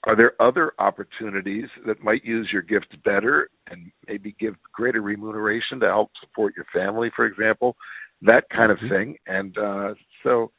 are 0.05 0.15
there 0.15 0.41
other 0.41 0.73
opportunities 0.79 1.65
that 1.85 2.01
might 2.01 2.23
use 2.23 2.49
your 2.53 2.61
gift 2.61 2.95
better 3.03 3.49
and 3.69 3.91
maybe 4.07 4.35
give 4.39 4.55
greater 4.73 5.01
remuneration 5.01 5.79
to 5.81 5.87
help 5.87 6.11
support 6.21 6.53
your 6.55 6.65
family, 6.73 7.11
for 7.15 7.25
example? 7.25 7.75
That 8.21 8.43
kind 8.49 8.71
mm-hmm. 8.71 8.85
of 8.85 8.91
thing. 8.91 9.17
And 9.27 9.57
uh, 9.57 9.93
so, 10.23 10.51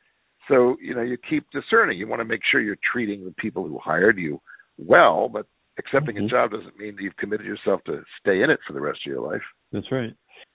so 0.49 0.77
you 0.81 0.95
know, 0.95 1.03
you 1.03 1.17
keep 1.29 1.45
discerning. 1.53 1.99
You 1.99 2.07
want 2.07 2.21
to 2.21 2.27
make 2.27 2.43
sure 2.51 2.61
you're 2.61 2.77
treating 2.93 3.25
the 3.25 3.33
people 3.33 3.67
who 3.67 3.79
hired 3.79 4.19
you 4.19 4.41
well, 4.79 5.29
but 5.29 5.47
accepting 5.79 6.17
mm-hmm. 6.17 6.27
a 6.27 6.29
job 6.29 6.51
doesn't 6.51 6.79
mean 6.79 6.97
that 6.97 7.03
you've 7.03 7.17
committed 7.17 7.47
yourself 7.47 7.81
to 7.87 8.03
stay 8.21 8.43
in 8.43 8.51
it 8.51 8.61
for 8.67 8.75
the 8.75 8.81
rest 8.81 9.01
of 9.07 9.11
your 9.11 9.27
life. 9.27 9.43
That's 9.73 9.91
right. 9.91 10.13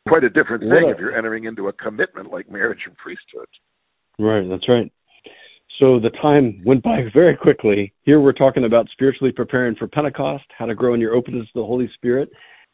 Quite 0.08 0.24
a 0.24 0.30
different 0.30 0.62
thing 0.64 0.94
if 0.94 1.00
you're 1.00 1.18
entering 1.18 1.46
into 1.46 1.68
a 1.68 1.74
commitment 1.74 2.32
like 2.32 2.50
marriage 2.50 2.82
and 2.86 2.96
priesthood. 2.98 3.48
Right, 4.20 4.48
that's 4.50 4.68
right. 4.70 4.92
So 5.80 6.00
the 6.00 6.12
time 6.22 6.62
went 6.66 6.84
by 6.84 7.02
very 7.14 7.36
quickly. 7.36 7.94
Here 8.04 8.20
we're 8.20 8.34
talking 8.34 8.66
about 8.66 8.88
spiritually 8.92 9.32
preparing 9.32 9.76
for 9.76 9.88
Pentecost, 9.88 10.46
how 10.58 10.66
to 10.66 10.76
grow 10.76 10.94
in 10.94 11.02
your 11.02 11.16
openness 11.16 11.48
to 11.48 11.60
the 11.62 11.66
Holy 11.66 11.90
Spirit. 11.96 12.30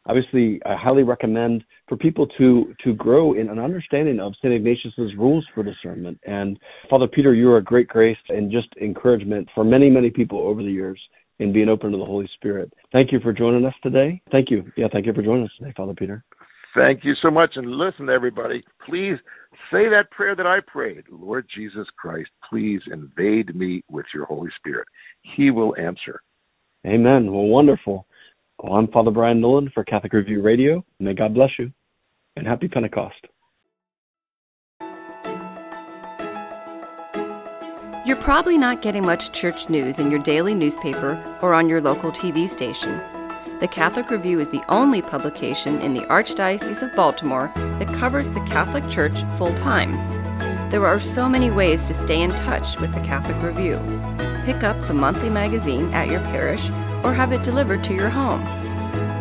Obviously, 0.06 0.60
I 0.66 0.74
highly 0.74 1.04
recommend 1.04 1.62
for 1.88 1.96
people 1.96 2.26
to 2.38 2.74
to 2.82 2.92
grow 2.94 3.34
in 3.34 3.48
an 3.48 3.60
understanding 3.60 4.18
of 4.18 4.34
St. 4.42 4.52
Ignatius's 4.52 5.14
rules 5.16 5.46
for 5.54 5.62
discernment. 5.62 6.18
And 6.26 6.58
Father 6.90 7.06
Peter, 7.06 7.34
you 7.34 7.50
are 7.50 7.58
a 7.58 7.62
great 7.62 7.86
grace 7.86 8.18
and 8.28 8.50
just 8.50 8.66
encouragement 8.80 9.48
for 9.54 9.62
many, 9.62 9.88
many 9.90 10.10
people 10.10 10.40
over 10.40 10.62
the 10.62 10.72
years 10.72 11.00
in 11.38 11.52
being 11.52 11.68
open 11.68 11.92
to 11.92 11.98
the 11.98 12.04
Holy 12.04 12.28
Spirit. 12.34 12.72
Thank 12.92 13.12
you 13.12 13.20
for 13.20 13.32
joining 13.32 13.64
us 13.64 13.74
today. 13.82 14.20
Thank 14.32 14.50
you. 14.50 14.64
Yeah, 14.76 14.88
thank 14.92 15.06
you 15.06 15.12
for 15.12 15.22
joining 15.22 15.44
us 15.44 15.52
today, 15.56 15.72
Father 15.76 15.94
Peter. 15.94 16.24
Thank 16.74 17.04
you 17.04 17.12
so 17.20 17.30
much. 17.30 17.52
And 17.56 17.70
listen, 17.70 18.08
everybody, 18.08 18.62
please 18.86 19.16
say 19.70 19.88
that 19.90 20.10
prayer 20.10 20.34
that 20.34 20.46
I 20.46 20.58
prayed 20.66 21.04
Lord 21.10 21.46
Jesus 21.54 21.86
Christ, 21.98 22.30
please 22.48 22.80
invade 22.90 23.54
me 23.54 23.82
with 23.90 24.06
your 24.14 24.24
Holy 24.24 24.50
Spirit. 24.56 24.88
He 25.36 25.50
will 25.50 25.76
answer. 25.76 26.22
Amen. 26.86 27.32
Well, 27.32 27.44
wonderful. 27.44 28.06
Well, 28.62 28.74
I'm 28.74 28.88
Father 28.88 29.10
Brian 29.10 29.40
Nolan 29.40 29.70
for 29.74 29.84
Catholic 29.84 30.12
Review 30.12 30.40
Radio. 30.40 30.84
May 30.98 31.14
God 31.14 31.34
bless 31.34 31.50
you 31.58 31.70
and 32.36 32.46
happy 32.46 32.68
Pentecost. 32.68 33.26
You're 38.04 38.16
probably 38.16 38.58
not 38.58 38.82
getting 38.82 39.04
much 39.04 39.30
church 39.32 39.68
news 39.68 40.00
in 40.00 40.10
your 40.10 40.20
daily 40.20 40.56
newspaper 40.56 41.22
or 41.40 41.54
on 41.54 41.68
your 41.68 41.80
local 41.80 42.10
TV 42.10 42.48
station. 42.48 43.00
The 43.62 43.68
Catholic 43.68 44.10
Review 44.10 44.40
is 44.40 44.48
the 44.48 44.64
only 44.68 45.00
publication 45.00 45.80
in 45.82 45.94
the 45.94 46.02
Archdiocese 46.06 46.82
of 46.82 46.96
Baltimore 46.96 47.52
that 47.54 47.94
covers 47.94 48.28
the 48.28 48.40
Catholic 48.40 48.90
Church 48.90 49.22
full 49.36 49.54
time. 49.54 49.92
There 50.68 50.84
are 50.84 50.98
so 50.98 51.28
many 51.28 51.48
ways 51.48 51.86
to 51.86 51.94
stay 51.94 52.22
in 52.22 52.32
touch 52.32 52.76
with 52.80 52.92
the 52.92 53.00
Catholic 53.02 53.40
Review. 53.40 53.78
Pick 54.44 54.64
up 54.64 54.76
the 54.88 54.94
monthly 54.94 55.30
magazine 55.30 55.94
at 55.94 56.08
your 56.08 56.18
parish 56.22 56.70
or 57.04 57.14
have 57.14 57.32
it 57.32 57.44
delivered 57.44 57.84
to 57.84 57.94
your 57.94 58.08
home. 58.08 58.42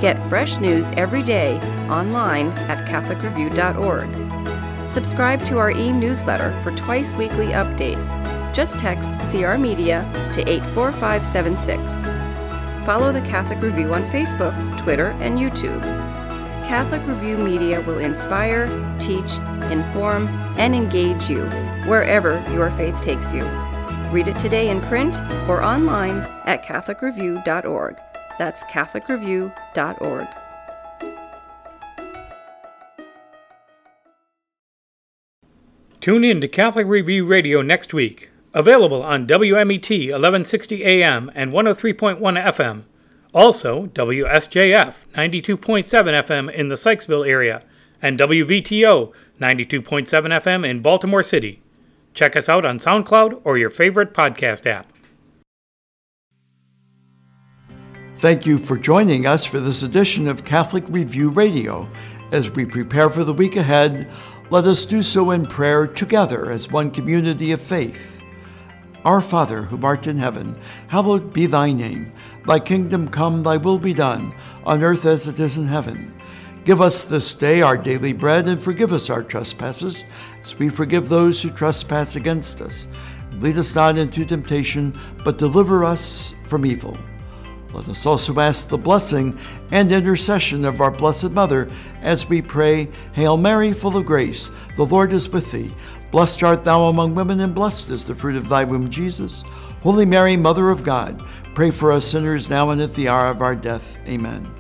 Get 0.02 0.20
fresh 0.28 0.58
news 0.58 0.90
every 0.98 1.22
day 1.22 1.60
online 1.88 2.48
at 2.68 2.88
CatholicReview.org. 2.88 4.90
Subscribe 4.90 5.46
to 5.46 5.60
our 5.60 5.70
e 5.70 5.92
newsletter 5.92 6.60
for 6.64 6.72
twice 6.72 7.16
weekly 7.16 7.50
updates. 7.50 8.10
Just 8.56 8.80
text 8.80 9.14
CR 9.30 9.58
Media 9.58 10.04
to 10.34 10.42
84576. 10.50 12.11
Follow 12.86 13.12
the 13.12 13.22
Catholic 13.22 13.62
Review 13.62 13.94
on 13.94 14.04
Facebook, 14.06 14.56
Twitter, 14.82 15.12
and 15.22 15.38
YouTube. 15.38 15.82
Catholic 16.68 17.06
Review 17.06 17.38
Media 17.38 17.82
will 17.82 18.00
inspire, 18.00 18.68
teach, 19.00 19.32
inform, 19.72 20.28
and 20.58 20.74
engage 20.74 21.30
you 21.30 21.44
wherever 21.86 22.44
your 22.52 22.72
faith 22.72 23.00
takes 23.02 23.34
you. 23.34 23.44
Read 24.10 24.28
it 24.28 24.40
today 24.40 24.70
in 24.70 24.82
print 24.82 25.20
or 25.48 25.64
online 25.64 26.18
at 26.46 26.64
CatholicReview.org. 26.66 27.98
That's 28.40 28.64
CatholicReview.org. 28.64 30.28
Tune 36.02 36.24
in 36.24 36.42
to 36.42 36.48
Catholic 36.48 36.88
Review 36.88 37.26
Radio 37.28 37.62
next 37.62 37.94
week. 37.94 38.31
Available 38.54 39.02
on 39.02 39.28
WMET 39.28 39.90
1160 39.90 40.84
AM 40.84 41.32
and 41.34 41.54
103.1 41.54 42.20
FM. 42.20 42.84
Also, 43.34 43.88
WSJF 43.88 45.06
92.7 45.14 45.56
FM 45.56 46.54
in 46.54 46.68
the 46.68 46.76
Sykesville 46.76 47.26
area 47.26 47.64
and 48.02 48.20
WVTO 48.20 49.14
92.7 49.40 50.06
FM 50.42 50.68
in 50.68 50.82
Baltimore 50.82 51.24
City. 51.24 51.62
Check 52.14 52.36
us 52.36 52.50
out 52.50 52.66
on 52.66 52.78
SoundCloud 52.78 53.40
or 53.46 53.58
your 53.58 53.70
favorite 53.70 54.14
podcast 54.14 54.66
app. 54.66 54.88
Thank 58.18 58.46
you 58.46 58.58
for 58.58 58.78
joining 58.78 59.26
us 59.26 59.46
for 59.46 59.60
this 59.60 59.82
edition 59.82 60.28
of 60.28 60.44
Catholic 60.44 60.84
Review 60.90 61.30
Radio. 61.30 61.88
As 62.32 62.52
we 62.52 62.66
prepare 62.66 63.10
for 63.10 63.24
the 63.24 63.34
week 63.34 63.56
ahead, 63.56 64.12
let 64.50 64.66
us 64.66 64.86
do 64.86 65.02
so 65.02 65.32
in 65.32 65.46
prayer 65.46 65.88
together 65.88 66.52
as 66.52 66.70
one 66.70 66.92
community 66.92 67.52
of 67.52 67.62
faith. 67.62 68.21
Our 69.04 69.22
Father, 69.22 69.64
who 69.64 69.80
art 69.86 70.06
in 70.06 70.18
heaven, 70.18 70.60
hallowed 70.88 71.34
be 71.34 71.48
thy 71.48 71.72
name. 71.74 72.12
Thy 72.46 72.60
kingdom 72.60 73.08
come, 73.08 73.42
thy 73.42 73.58
will 73.58 73.80
be 73.80 73.94
done, 73.94 74.34
on 74.64 74.84
earth 74.84 75.06
as 75.06 75.28
it 75.28 75.40
is 75.40 75.58
in 75.58 75.66
heaven. 75.66 76.16
Give 76.66 76.82
us 76.82 77.04
this 77.04 77.34
day 77.34 77.64
our 77.64 77.78
daily 77.78 78.14
bread, 78.14 78.48
and 78.48 78.62
forgive 78.62 78.94
us 78.94 79.10
our 79.10 79.24
trespasses, 79.24 80.06
as 80.42 80.58
we 80.60 80.70
forgive 80.70 81.10
those 81.10 81.42
who 81.42 81.50
trespass 81.50 82.16
against 82.16 82.62
us. 82.62 82.88
Lead 83.40 83.58
us 83.58 83.74
not 83.74 83.98
into 83.98 84.24
temptation, 84.24 84.96
but 85.24 85.40
deliver 85.40 85.84
us 85.84 86.36
from 86.48 86.64
evil. 86.64 86.96
Let 87.74 87.88
us 87.88 88.06
also 88.06 88.40
ask 88.40 88.68
the 88.68 88.78
blessing 88.78 89.38
and 89.72 89.92
intercession 89.92 90.66
of 90.66 90.82
our 90.82 90.92
Blessed 90.92 91.32
Mother 91.32 91.70
as 92.02 92.30
we 92.30 92.42
pray, 92.42 92.90
Hail 93.14 93.38
Mary, 93.38 93.74
full 93.74 93.98
of 93.98 94.06
grace, 94.06 94.52
the 94.76 94.86
Lord 94.86 95.14
is 95.14 95.30
with 95.30 95.52
thee. 95.52 95.74
Blessed 96.12 96.44
art 96.44 96.66
thou 96.66 96.84
among 96.84 97.16
women, 97.16 97.40
and 97.40 97.56
blessed 97.56 97.90
is 97.90 98.06
the 98.06 98.14
fruit 98.14 98.36
of 98.36 98.50
thy 98.50 98.66
womb, 98.66 98.90
Jesus. 98.90 99.44
Holy 99.82 100.06
Mary, 100.06 100.36
Mother 100.36 100.70
of 100.70 100.84
God, 100.84 101.24
pray 101.56 101.72
for 101.72 101.92
us 101.92 102.06
sinners 102.06 102.50
now 102.50 102.70
and 102.70 102.82
at 102.82 102.94
the 102.94 103.08
hour 103.08 103.28
of 103.28 103.42
our 103.42 103.56
death. 103.56 103.98
Amen. 104.08 104.54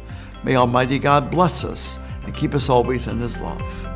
May 0.43 0.55
Almighty 0.55 0.97
God 0.97 1.29
bless 1.29 1.63
us 1.63 1.99
and 2.23 2.33
keep 2.33 2.55
us 2.55 2.69
always 2.69 3.07
in 3.07 3.19
his 3.19 3.41
love. 3.41 3.90